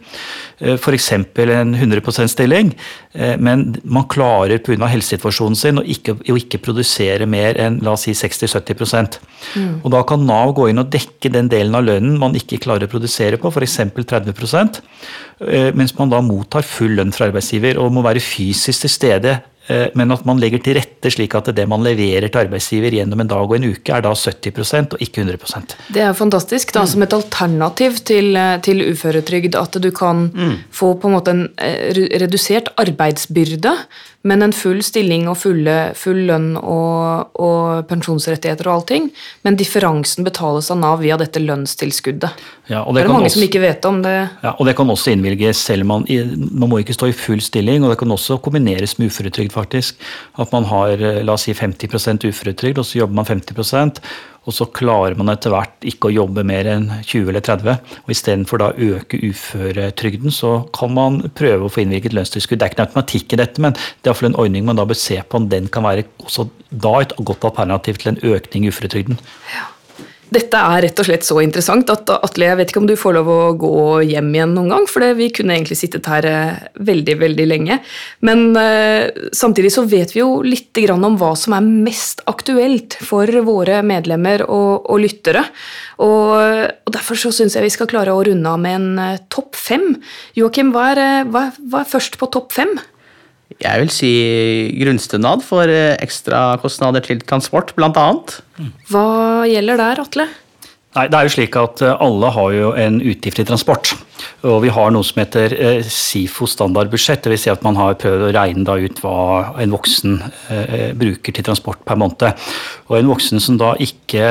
[0.59, 1.11] Eh, F.eks.
[1.13, 2.73] en 100% stilling,
[3.13, 4.89] eh, men man klarer pga.
[4.89, 9.19] helsesituasjonen sin å ikke, å ikke produsere mer enn la oss si 60-70
[9.55, 9.73] mm.
[9.83, 12.89] Og Da kan Nav gå inn og dekke den delen av lønnen man ikke klarer
[12.89, 13.83] å produsere på, f.eks.
[13.95, 14.81] 30
[15.45, 19.41] eh, mens man da mottar full lønn fra arbeidsgiver og må være fysisk til stede
[19.67, 23.29] men at man legger til rette slik at det man leverer til arbeidsgiver gjennom en
[23.31, 26.73] dag og en uke, er da 70% og ikke 100% Det er fantastisk.
[26.73, 29.55] da, Som et alternativ til, eh, til uføretrygd.
[29.55, 30.57] At du kan mm.
[30.71, 33.73] få på en måte en eh, redusert arbeidsbyrde,
[34.25, 39.11] men en full stilling og fulle, full lønn og, og, pensjonsrettigheter og allting.
[39.45, 42.41] Men differansen betales av Nav via dette lønnstilskuddet.
[42.71, 44.15] Ja, det, det er det mange også, som ikke vet om det.
[44.41, 47.85] Ja, og det kan også innvilges selv man, man må ikke stå i full stilling,
[47.85, 49.99] og det kan også kombineres med uføretrygd faktisk.
[50.41, 54.03] At man har eh, la oss si 50% uføretrygd, og så jobber man 50%
[54.45, 57.93] og så klarer man etter hvert ikke å jobbe mer enn 20 eller 30.
[58.05, 62.61] og Istedenfor da å øke uføretrygden, så kan man prøve å få innvirket lønnstilskudd.
[62.61, 64.85] Det er ikke noe automatikk i dette, men det er iallfall en ordning man da
[64.87, 68.67] bør se på om den kan være også da et godt alternativ til en økning
[68.67, 69.17] i uføretrygden.
[69.55, 69.71] Ja.
[70.33, 73.13] Dette er rett og slett så interessant at Atle, jeg vet ikke om du får
[73.19, 77.15] lov å gå hjem igjen noen gang, for vi kunne egentlig sittet her eh, veldig,
[77.21, 77.77] veldig lenge.
[78.25, 79.05] Men uh,
[79.35, 84.43] samtidig så vet vi jo litt om hva som er mest aktuelt for våre medlemmer
[84.47, 85.45] og, og lyttere.
[86.03, 89.21] Og, og, derfor så syns jeg vi skal klare å runde av med en uh,
[89.31, 89.93] topp fem.
[90.35, 90.89] Joakim, hva,
[91.29, 92.75] hva, hva er først på topp fem?
[93.61, 94.11] Jeg vil si
[94.81, 98.07] grunnstønad for eh, ekstrakostnader til transport, bl.a.
[98.89, 99.05] Hva
[99.47, 100.25] gjelder der, Atle?
[100.95, 103.93] Nei, det er jo slik at eh, Alle har jo en utgift i transport.
[104.45, 107.25] Og vi har noe som heter eh, SIFO standardbudsjett.
[107.25, 107.45] Dvs.
[107.45, 109.17] Si at man har prøvd å regne ut hva
[109.61, 110.19] en voksen
[110.53, 112.45] eh, bruker til transport per måned.
[112.89, 114.27] Og en voksen som da ikke,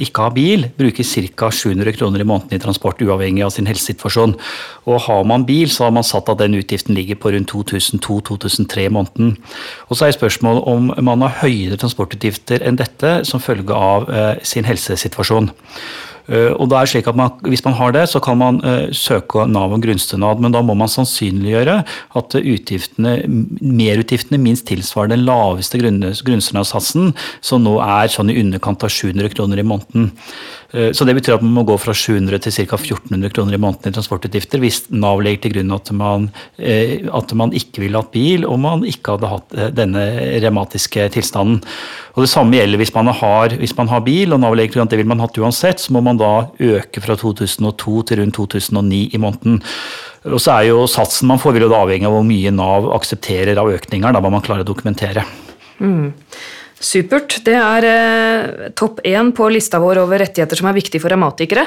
[0.00, 1.50] ikke har bil, bruker ca.
[1.52, 4.34] 700 kroner i måneden i transport, uavhengig av sin helsesituasjon.
[4.88, 8.88] Og har man bil, så har man satt at den utgiften ligger på rundt 2002-2003
[8.88, 9.36] i måneden.
[9.88, 14.08] Og så er spørsmålet om man har høyere transportutgifter enn dette som følge av
[14.46, 15.52] sin helsesituasjon.
[16.28, 18.92] Eh, og det er slik at man, Hvis man har det, så kan man uh,
[18.92, 21.78] søke Nav om grunnstønad, men da må man sannsynliggjøre
[22.20, 23.14] at utgiftene,
[23.60, 29.62] merutgiftene minst tilsvarer den laveste grunnstønadssatsen, som nå er sånn i underkant av 700 kroner
[29.62, 30.12] i måneden.
[30.74, 32.76] Uh, så Det betyr at man må gå fra 700 til ca.
[32.76, 36.28] 1400 kroner i måneden i transportutgifter hvis Nav legger til grunn at man,
[36.60, 40.04] uh, at man ikke ville hatt bil og man ikke hadde hatt denne
[40.44, 41.62] revmatiske tilstanden.
[42.16, 44.80] Og Det samme gjelder hvis man har, hvis man har bil og Nav legger til
[44.80, 48.22] grunn at det vil man hatt uansett, så må man da øke fra 2002 til
[48.22, 49.62] rundt 2009 i måneden.
[50.26, 52.90] Og så er jo Satsen man får vil jo da avhenge av hvor mye Nav
[52.96, 54.12] aksepterer av økninger.
[54.12, 55.24] Da må man klare å dokumentere.
[55.78, 56.12] Mm.
[56.78, 57.40] Supert.
[57.46, 61.66] Det er eh, topp én på lista vår over rettigheter som er viktige for revmatikere.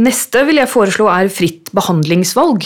[0.00, 2.64] Neste vil jeg foreslå er fritt behandlingsvalg.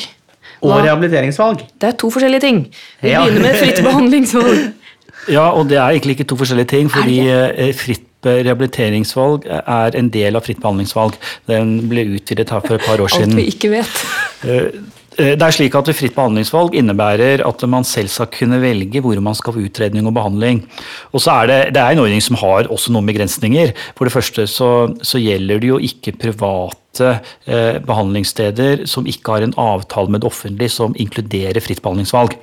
[0.60, 0.76] Hva?
[0.76, 1.64] Og rehabiliteringsvalg.
[1.80, 2.62] Det er to forskjellige ting.
[3.02, 3.24] Vi ja.
[3.24, 4.62] begynner med fritt behandlingsvalg.
[5.36, 6.92] ja, og det er egentlig ikke to forskjellige ting.
[6.92, 11.16] fordi eh, fritt rehabiliteringsvalg er en del av fritt behandlingsvalg.
[11.50, 13.34] Den ble utvidet her for et par år siden.
[13.34, 14.99] Alt vi ikke vet.
[15.18, 19.18] Eh, det er slik at Fritt behandlingsvalg innebærer at man selv skal kunne velge hvor
[19.24, 20.62] man skal få utredning og behandling.
[21.10, 23.74] Og så er det, det er en ordning som har også noen begrensninger.
[23.98, 24.70] For det første så,
[25.02, 27.14] så gjelder det jo ikke private
[27.46, 32.38] eh, behandlingssteder som ikke har en avtale med det offentlige som inkluderer fritt behandlingsvalg.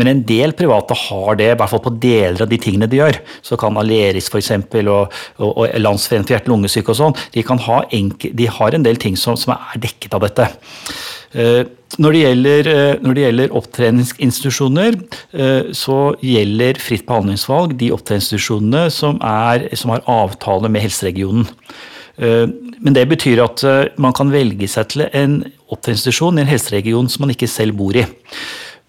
[0.00, 3.00] Men en del private har det, i hvert fall på deler av de tingene de
[3.00, 3.18] gjør.
[3.44, 4.54] Så kan Aleris f.eks.
[4.56, 7.44] og, og, og Landsforeningen for hjerte-lungesyke og sånn, de,
[8.40, 10.48] de, har en del ting som, som er dekket av dette.
[11.32, 11.64] Uh,
[12.00, 14.98] når det, gjelder, uh, når det gjelder opptreningsinstitusjoner,
[15.36, 21.48] uh, så gjelder fritt behandlingsvalg de opptreningsinstitusjonene som, er, som har avtale med helseregionen.
[22.22, 23.62] Men det betyr at
[23.98, 25.38] man kan velge seg til en
[25.72, 28.04] opptreningsinstitusjon i en helseregion som man ikke selv bor i.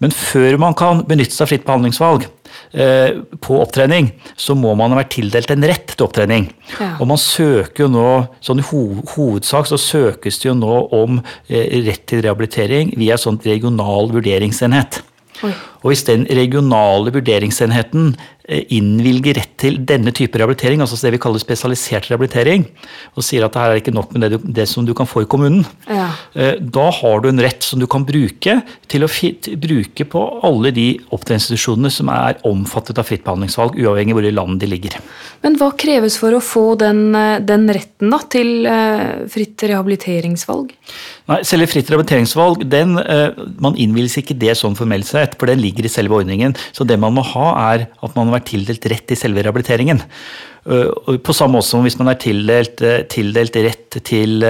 [0.02, 2.30] Men før man kan benytte seg av fritt behandlingsvalg eh,
[2.74, 6.48] på opptrening, så må man ha vært tildelt en rett til opptrening.
[6.74, 6.90] Ja.
[6.98, 8.08] Og man søker jo nå,
[8.44, 13.38] sånn I hovedsak så søkes det jo nå om eh, rett til rehabilitering via sånn
[13.46, 15.02] regional vurderingsenhet.
[15.44, 15.52] Oi.
[15.82, 18.14] Og hvis den regionale vurderingsenheten
[18.44, 22.66] Eh, innvilger rett til denne type rehabilitering, altså det vi kaller spesialisert rehabilitering,
[23.16, 25.08] og sier at det her er ikke nok med det, du, det som du kan
[25.08, 26.10] få i kommunen, ja.
[26.36, 28.58] Eh, da har du en rett som du kan bruke
[28.92, 34.20] til å bruke på alle de opptreningsinstitusjonene som er omfattet av fritt behandlingsvalg, uavhengig av
[34.20, 34.98] hvor i landet de ligger.
[35.40, 38.68] Men hva kreves for å få den, eh, den retten da, til
[39.32, 40.76] fritt rehabiliteringsvalg?
[41.32, 42.98] Nei, Selve fritt rehabiliteringsvalg, den,
[43.64, 46.52] man innvilges ikke det sånn formelt sett, for den ligger i selve ordningen.
[46.76, 50.02] Så det man må ha, er at man vært tildelt rett i selve rehabiliteringen.
[50.64, 52.80] På samme måte som hvis man er tildelt,
[53.12, 54.44] tildelt rett til,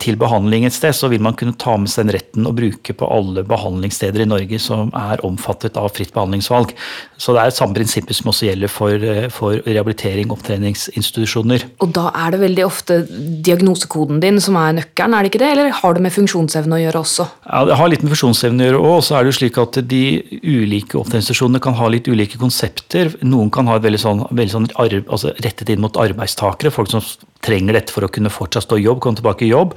[0.00, 2.94] til, behandling et sted, så vil man kunne ta med seg den retten og bruke
[2.94, 6.74] på alle behandlingssteder i Norge som er omfattet av fritt behandlingsvalg.
[7.18, 11.66] Så det er samme prinsippet som også gjelder for, for rehabilitering og opptreningsinstitusjoner.
[11.82, 15.50] Og da er det veldig ofte diagnosekoden din som er nøkkelen, er det ikke det?
[15.54, 17.28] Eller har det med funksjonsevne å gjøre også?
[17.48, 18.98] Ja, det har litt med funksjonsevne å gjøre òg.
[19.06, 20.04] Så er det jo slik at de
[20.42, 23.12] ulike opptreningsinstitusjonene kan ha litt ulike konsepter.
[23.24, 27.02] Noen kan ha et veldig sånn, veldig sånn altså rettet inn mot arbeidstakere, folk som
[27.44, 29.74] trenger dette for å kunne fortsatt stå i jobb, komme tilbake i jobb.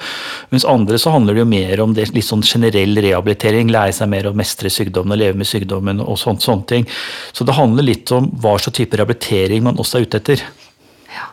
[0.53, 4.11] Mens andre så handler det jo mer om det, litt sånn generell rehabilitering, lære seg
[4.11, 6.87] mer å mestre sykdommen og leve med sykdommen og sånt, sånne ting.
[7.35, 10.45] Så det handler litt om hva slags type rehabilitering man også er ute etter.
[11.15, 11.27] Ja.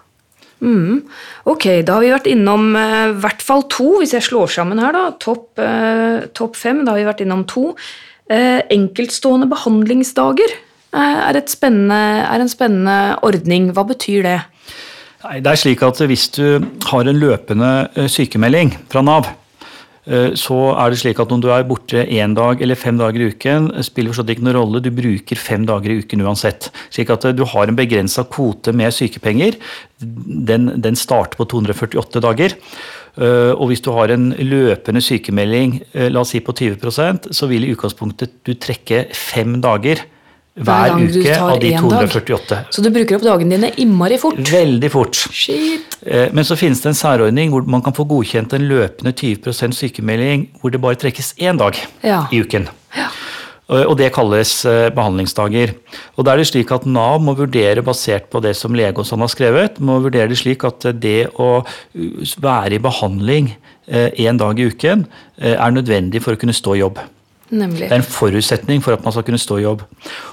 [0.64, 1.04] Mm.
[1.50, 4.82] Ok, da har vi vært innom i uh, hvert fall to, hvis jeg slår sammen
[4.82, 5.06] her, da.
[5.22, 7.70] Topp eh, top fem, da har vi vært innom to.
[8.32, 10.54] Eh, enkeltstående behandlingsdager
[10.94, 13.72] er, er en spennende ordning.
[13.74, 14.40] Hva betyr det?
[15.24, 19.30] Det er slik at Hvis du har en løpende eh, sykemelding fra Nav,
[20.04, 23.24] eh, så er det slik at om du er borte én dag eller fem dager
[23.24, 24.82] i uken, spiller forstått ikke noen rolle.
[24.84, 26.68] Du bruker fem dager i uken uansett.
[26.92, 29.56] Slik at eh, du har en begrensa kvote med sykepenger.
[29.98, 32.58] Den, den, starter på 248 dager.
[33.14, 35.76] Og hvis du har en løpende sykemelding,
[36.10, 40.02] la oss si på 20% så vil i utgangspunktet du trekke fem dager
[40.54, 42.54] hver uke av de 248.
[42.54, 42.70] Dag.
[42.70, 44.38] Så du bruker opp dagene dine innmari fort?
[44.38, 45.18] Veldig fort.
[45.34, 45.96] Shit.
[46.06, 49.74] Eh, men så finnes det en særordning hvor man kan få godkjent en løpende 20%
[49.74, 52.24] sykemelding hvor det bare trekkes én dag ja.
[52.30, 52.68] i uken.
[52.94, 53.10] Ja.
[53.64, 55.72] Og det kalles eh, behandlingsdager.
[56.14, 59.08] Og da er det slik at Nav må vurdere, basert på det som lege og
[59.08, 61.64] sånn har skrevet, må vurdere det slik at det å
[62.44, 65.02] være i behandling én dag i uken
[65.36, 67.02] er nødvendig for å kunne stå i jobb.
[67.52, 67.90] Nemlig.
[67.90, 69.82] Det er en forutsetning for at man skal kunne stå i jobb.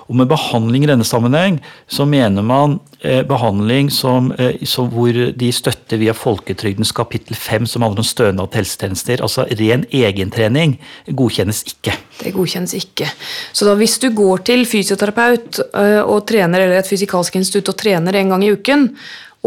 [0.07, 1.59] Og Med behandling i denne sammenheng
[1.91, 7.67] så mener man eh, behandling som, eh, som hvor de støtter via folketrygdens kapittel 5
[7.67, 9.21] som handler om stønad til helsetjenester.
[9.21, 11.97] Altså ren egentrening godkjennes ikke.
[12.21, 13.09] Det godkjennes ikke.
[13.51, 17.81] Så da hvis du går til fysioterapeut eh, og trener, eller et fysikalsk institutt og
[17.83, 18.87] trener en gang i uken,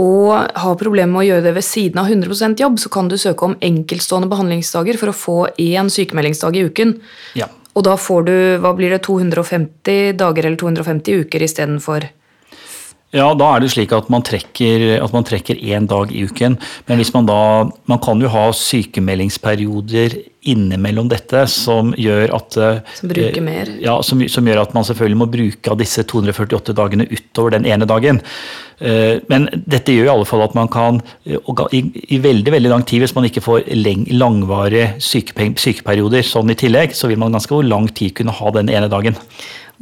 [0.01, 3.15] og har problemer med å gjøre det ved siden av 100% jobb, så kan du
[3.21, 6.97] søke om enkeltstående behandlingsdager for å få én sykemeldingsdag i uken.
[7.39, 7.47] Ja.
[7.75, 12.11] Og da får du hva blir det, 250 dager eller 250 uker istedenfor
[13.15, 16.57] ja, da er det slik at man trekker, at man trekker én dag i uken.
[16.89, 17.41] Men hvis man da
[17.87, 20.17] Man kan jo ha sykemeldingsperioder
[20.51, 23.71] innimellom dette som gjør at eh, Som bruker mer?
[23.81, 27.69] Ja, som, som, gjør at man selvfølgelig må bruke av disse 248 dagene utover den
[27.71, 28.19] ene dagen.
[28.79, 32.85] Eh, men dette gjør i alle fall at man kan, eh, i, veldig veldig lang
[32.87, 33.69] tid, hvis man ikke får
[34.15, 38.91] langvarige sykeperioder sånn i tillegg, så vil man ganske lang tid kunne ha den ene
[38.91, 39.19] dagen.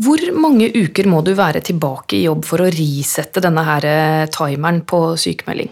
[0.03, 3.87] Hvor mange uker må du være tilbake i jobb for å risette denne her
[4.33, 5.69] timeren på sykemelding?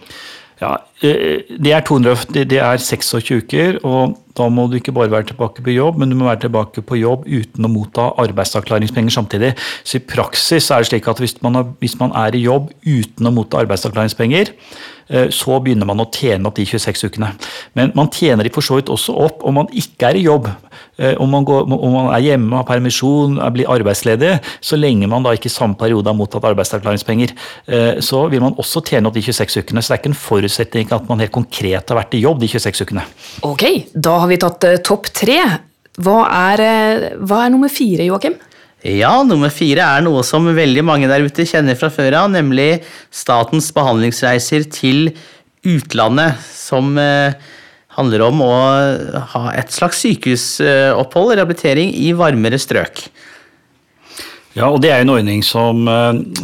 [0.61, 5.31] Ja, det er, 200, det er 26 uker, og da må du ikke bare være
[5.31, 9.51] tilbake på jobb, men du må være tilbake på jobb uten å motta arbeidsavklaringspenger samtidig.
[9.83, 12.71] Så i praksis er det slik at hvis man, er, hvis man er i jobb
[12.85, 14.53] uten å motta arbeidsavklaringspenger,
[15.11, 17.33] eh, så begynner man å tjene opp de 26 ukene.
[17.77, 20.47] Men man tjener de for så vidt også opp om man ikke er i jobb.
[21.01, 25.25] Eh, om man, går, om man er hjemme, har permisjon, blir arbeidsledig, så lenge man
[25.25, 27.35] da ikke i samme periode har mottatt arbeidsavklaringspenger,
[27.67, 29.83] eh, så vil man også tjene opp de 26 ukene.
[29.83, 32.49] Så det er ikke en forutsetning at man helt konkret har vært i jobb de
[32.51, 33.03] 26 ukene.
[33.47, 35.39] Ok, da har vi tatt uh, topp tre.
[36.01, 36.17] Hva
[36.51, 38.37] er, uh, hva er nummer fire, Joakim?
[38.81, 42.81] Ja, nummer fire er noe som veldig mange der ute kjenner fra før av, nemlig
[43.13, 45.11] statens behandlingsreiser til
[45.67, 47.35] utlandet, som uh,
[47.97, 48.53] handler om å
[49.35, 53.05] ha et slags sykehusopphold, rehabilitering, i varmere strøk.
[54.57, 55.85] Ja, og Det er en ordning som,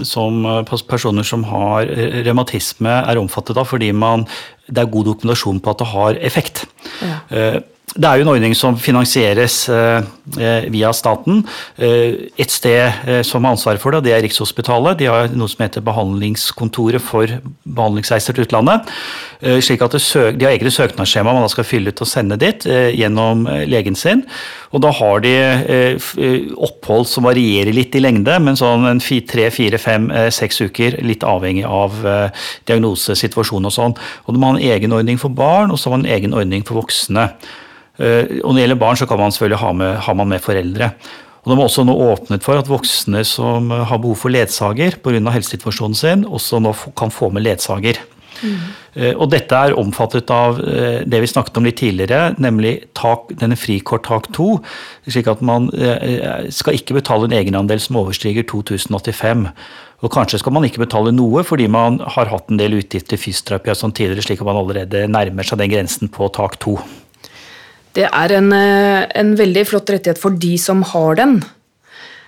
[0.07, 1.89] som personer som har
[2.23, 4.23] revmatisme er omfattet av, fordi man,
[4.67, 6.63] det er god dokumentasjon på at det har effekt.
[7.03, 7.17] Ja.
[7.29, 7.57] Eh,
[7.97, 10.05] det er jo en ordning som finansieres eh,
[10.37, 11.41] eh, via staten.
[11.77, 14.99] Et sted som har ansvaret for det, det er Rikshospitalet.
[14.99, 17.31] De har noe som heter Behandlingskontoret for
[17.63, 18.87] behandlingsreiser til utlandet.
[19.63, 19.97] slik at
[20.37, 24.23] De har egne søknadsskjema man skal fylle ut og sende dit gjennom legen sin.
[24.71, 25.35] Og da har de
[26.57, 30.99] opphold som varierer litt i lengde, men sånn tre, fire, fem, seks uker.
[31.05, 31.95] Litt avhengig av
[32.67, 33.95] diagnose, situasjon og sånn.
[34.25, 36.65] Og de har en egen ordning for barn, og så har man en egen ordning
[36.67, 37.31] for voksne.
[37.97, 40.43] Eh, og når det gjelder barn, så kan man selvfølgelig ha med, ha man med
[40.43, 40.91] foreldre.
[41.43, 45.31] Og De har også nå åpnet for at voksne som har behov for ledsager pga.
[45.31, 48.01] helsesituasjonen sin, også nå kan få med ledsager.
[48.37, 48.57] Mm.
[49.17, 53.57] Og dette er omfattet av eh, det vi snakket om litt tidligere, nemlig tak, denne
[53.57, 54.47] frikort tak 2.
[55.07, 59.47] Slik at man eh, skal ikke betale en egenandel som overstiger 2085.
[60.05, 63.23] Og kanskje skal man ikke betale noe fordi man har hatt en del utgifter til
[63.23, 66.77] fysioterapi og sånn tidligere, slik at man allerede nærmer seg den grensen på tak 2.
[67.97, 71.39] Det er en, eh, en veldig flott rettighet for de som har den.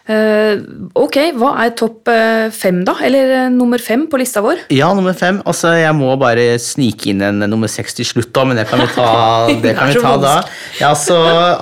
[0.09, 0.57] Eh,
[0.97, 2.95] Ok, hva er topp eh, fem, da?
[3.05, 4.63] Eller nummer fem på lista vår?
[4.73, 5.37] Ja, nummer fem.
[5.45, 8.81] Altså, jeg må bare snike inn en nummer seks til slutt, da, men det kan
[8.81, 9.11] vi ta,
[9.63, 10.33] det kan vi ta da.
[10.81, 11.19] Ja, så,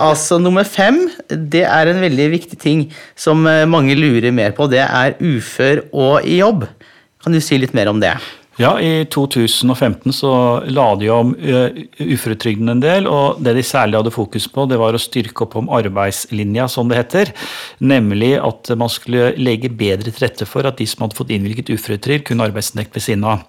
[0.07, 2.87] altså, nummer fem, det er en veldig viktig ting
[3.19, 4.69] som mange lurer mer på.
[4.71, 6.63] Det er ufør og i jobb.
[7.23, 8.15] Kan du si litt mer om det?
[8.57, 10.31] Ja, I 2015 så
[10.73, 11.59] la de om ø,
[12.01, 15.59] uføretrygden en del, og det de særlig hadde fokus på, det var å styrke opp
[15.59, 17.33] om arbeidslinja, som det heter.
[17.85, 21.69] Nemlig at man skulle legge bedre til rette for at de som hadde fått innvilget
[21.69, 23.45] uføretrygd, kunne arbeidsnekt ved siden av.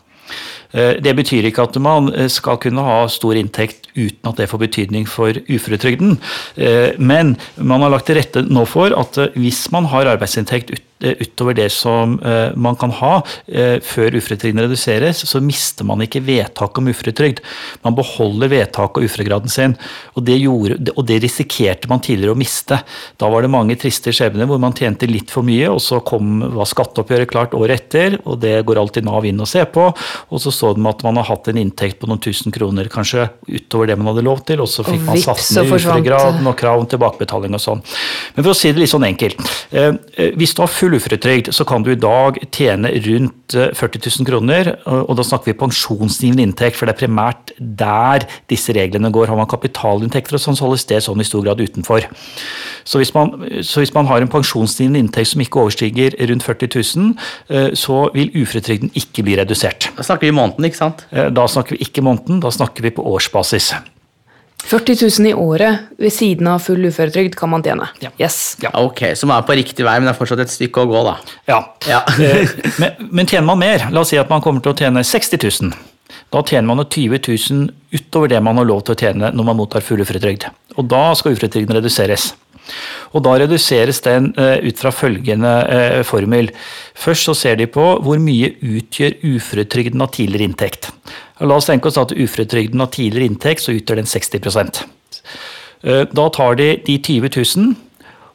[0.72, 4.48] Eh, Det betyr ikke at man eh, skal kunne ha stor inntekt uten at det
[4.50, 6.18] får betydning for uføretrygden.
[6.56, 10.84] Eh, Men man har lagt til rette nå for at hvis man har arbeidsinntekt ut-
[10.98, 12.16] utover det som
[12.58, 17.38] man kan ha før uføretrygden reduseres, så mister man ikke vedtak om uføretrygd.
[17.84, 19.76] Man beholder vedtaket og uføregraden sin.
[20.18, 22.80] Og det, gjorde, og det risikerte man tidligere å miste.
[23.16, 26.40] Da var det mange triste skjebner hvor man tjente litt for mye, og så kom,
[26.56, 29.92] var skatteoppgjøret klart året etter, og det går alltid Nav inn og ser på.
[30.34, 33.28] Og så så de at man har hatt en inntekt på noen tusen kroner kanskje
[33.46, 36.56] utover det man hadde lov til, og så fikk Og man satt ned uføregraden og
[36.59, 37.82] krav om tilbakebetaling og sånn.
[38.34, 39.38] Men for å si det litt sånn enkelt.
[39.70, 43.70] eh, eh, Hvis du har full uføretrygd, så kan du i dag tjene rundt eh,
[43.74, 48.72] 40 000 kroner, og da snakker vi pensjonsgivende inntekt, for det er primært der disse
[48.76, 49.28] reglene går.
[49.32, 52.07] Har man kapitalinntekter og sånn, så holdes det sånn i stor grad utenfor.
[52.88, 56.72] Så hvis man, så hvis man har en pensjonsgivende inntekt som ikke overstiger rundt 40
[56.96, 57.12] 000,
[57.49, 59.90] eh, så vil uføretrygden ikke bli redusert.
[59.96, 61.07] Da snakker vi måneden, ikke sant?
[61.12, 63.72] Eh, Da snakker vi ikke måneden, da snakker vi på årsbasis.
[64.64, 67.86] 40 000 i året ved siden av full uføretrygd kan man tjene.
[68.02, 68.11] Ja.
[68.20, 68.56] Yes.
[68.62, 68.72] Ja.
[68.76, 71.14] Ok, man er på riktig vei, men det er fortsatt et stykke å gå, da.
[71.50, 71.61] Ja.
[71.88, 72.02] Ja.
[72.28, 72.50] Eh,
[72.82, 75.38] men, men tjener man mer, la oss si at man kommer til å tjene 60
[75.62, 75.70] 000.
[76.34, 77.22] Da tjener man jo 20
[77.54, 80.48] 000 utover det man har lov til å tjene når man mottar full uføretrygd.
[80.76, 82.32] Og da skal uføretrygden reduseres.
[83.12, 86.50] Og da reduseres den eh, ut fra følgende eh, formel.
[86.98, 90.90] Først så ser de på hvor mye utgjør uføretrygden av tidligere inntekt.
[91.40, 94.86] La oss tenke oss at uføretrygden av tidligere inntekt så utgjør den 60
[95.82, 97.76] Eh, Da tar de de 20 000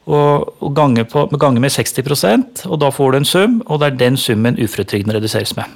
[0.04, 3.92] og, og ganger, på, gange, med 60% og da får du en sum, og det
[3.92, 5.70] er den summen uføretrygden reduseres med.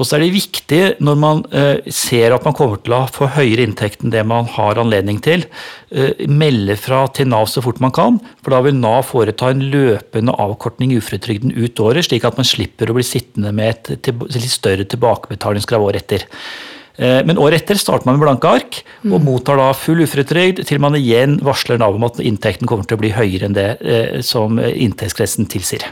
[0.00, 3.28] Og så er det viktig når man eh, ser at man kommer til å få
[3.34, 5.44] høyere inntekt enn det man har anledning til,
[5.92, 9.66] eh, melde fra til Nav så fort man kan, for da vil Nav foreta en
[9.72, 14.06] løpende avkortning i uføretrygden ut året, slik at man slipper å bli sittende med et
[14.08, 16.26] til, litt større tilbakebetalingskrav året etter.
[16.98, 20.82] Eh, Men året etter starter man med blanke ark og mottar da full uføretrygd til
[20.82, 24.20] man igjen varsler Nav om at inntekten kommer til å bli høyere enn det eh,
[24.20, 25.86] som inntektsgrensen tilsier.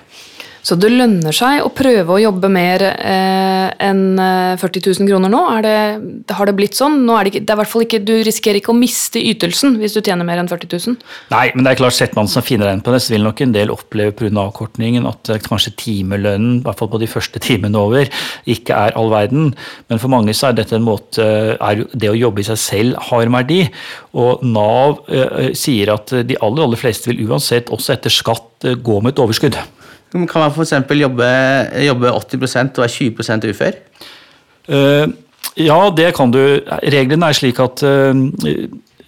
[0.67, 5.33] Så det lønner seg å prøve å jobbe mer eh, enn eh, 40 000 kroner
[5.33, 5.43] nå?
[5.65, 7.01] Det, har det blitt sånn?
[7.07, 10.51] Det, ikke, det ikke, du risikerer ikke å miste ytelsen hvis du tjener mer enn
[10.51, 10.99] 40 000.
[11.33, 13.57] Nei, men det er klart, setter man finner regn på det, så vil nok en
[13.57, 14.31] del oppleve pga.
[14.45, 18.11] avkortningen at eh, kanskje timelønnen, i hvert fall på de første timene over,
[18.45, 19.55] ikke er all verden.
[19.89, 21.29] Men for mange så er dette en måte
[21.61, 23.61] er Det å jobbe i seg selv har verdi.
[24.21, 28.77] Og Nav eh, sier at de aller, aller fleste vil uansett, også etter skatt, eh,
[28.77, 29.59] gå med et overskudd.
[30.13, 30.75] Kan man f.eks.
[30.91, 31.31] Jobbe,
[31.87, 33.81] jobbe 80% og være 20 ufør?
[34.71, 35.11] Uh,
[35.57, 36.41] ja, det kan du.
[36.95, 38.15] Reglene er slik at uh,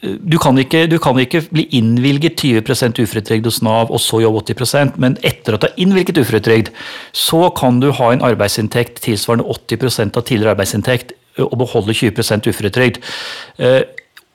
[0.03, 4.43] du kan, ikke, du kan ikke bli innvilget 20 uføretrygd hos Nav og så jobbe
[4.51, 6.73] 80% men etter at du har innvilget uføretrygd,
[7.15, 12.99] så kan du ha en arbeidsinntekt tilsvarende 80% av tidligere arbeidsinntekt og beholde 20% uføretrygd.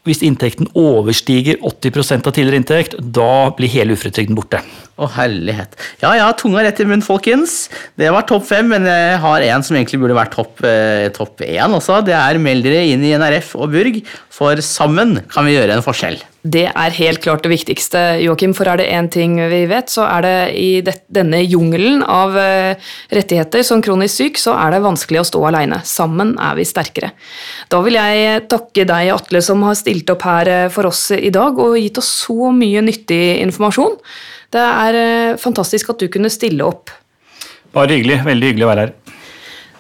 [0.08, 4.62] Hvis inntekten overstiger 80 av tidligere inntekt, da blir hele uføretrygden borte.
[4.98, 5.76] Å, herlighet.
[6.02, 7.68] Ja ja, tunga rett i munnen, folkens.
[8.00, 11.44] Det var topp fem, men jeg har en som egentlig burde vært topp eh, topp
[11.44, 12.00] også.
[12.08, 14.00] Det er meld dere inn i NRF og Burg,
[14.34, 16.18] for sammen kan vi gjøre en forskjell.
[16.48, 20.06] Det er helt klart det viktigste, Joakim, for er det én ting vi vet, så
[20.06, 20.70] er det i
[21.12, 25.82] denne jungelen av eh, rettigheter som kronisk syk, så er det vanskelig å stå aleine.
[25.88, 27.12] Sammen er vi sterkere.
[27.74, 31.34] Da vil jeg takke deg, Atle, som har stilt opp her eh, for oss i
[31.34, 33.98] dag og gitt oss så mye nyttig informasjon.
[34.56, 36.94] Det er eh, fantastisk at du kunne stille opp.
[37.76, 38.22] Bare hyggelig.
[38.30, 39.17] Veldig hyggelig å være her.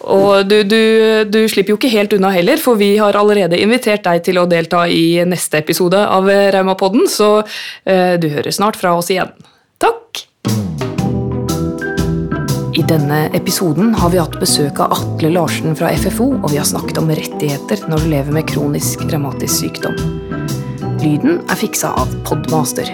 [0.06, 0.82] Og du, du,
[1.26, 4.48] du slipper jo ikke helt unna heller, for vi har allerede invitert deg til å
[4.50, 9.34] delta i neste episode av Raumapodden, så eh, du hører snart fra oss igjen.
[9.82, 10.24] Takk!
[12.78, 16.68] I denne episoden har vi hatt besøk av Atle Larsen fra FFO, og vi har
[16.70, 19.98] snakket om rettigheter når du lever med kronisk revmatisk sykdom.
[21.02, 22.94] Lyden er fiksa av Podmaster.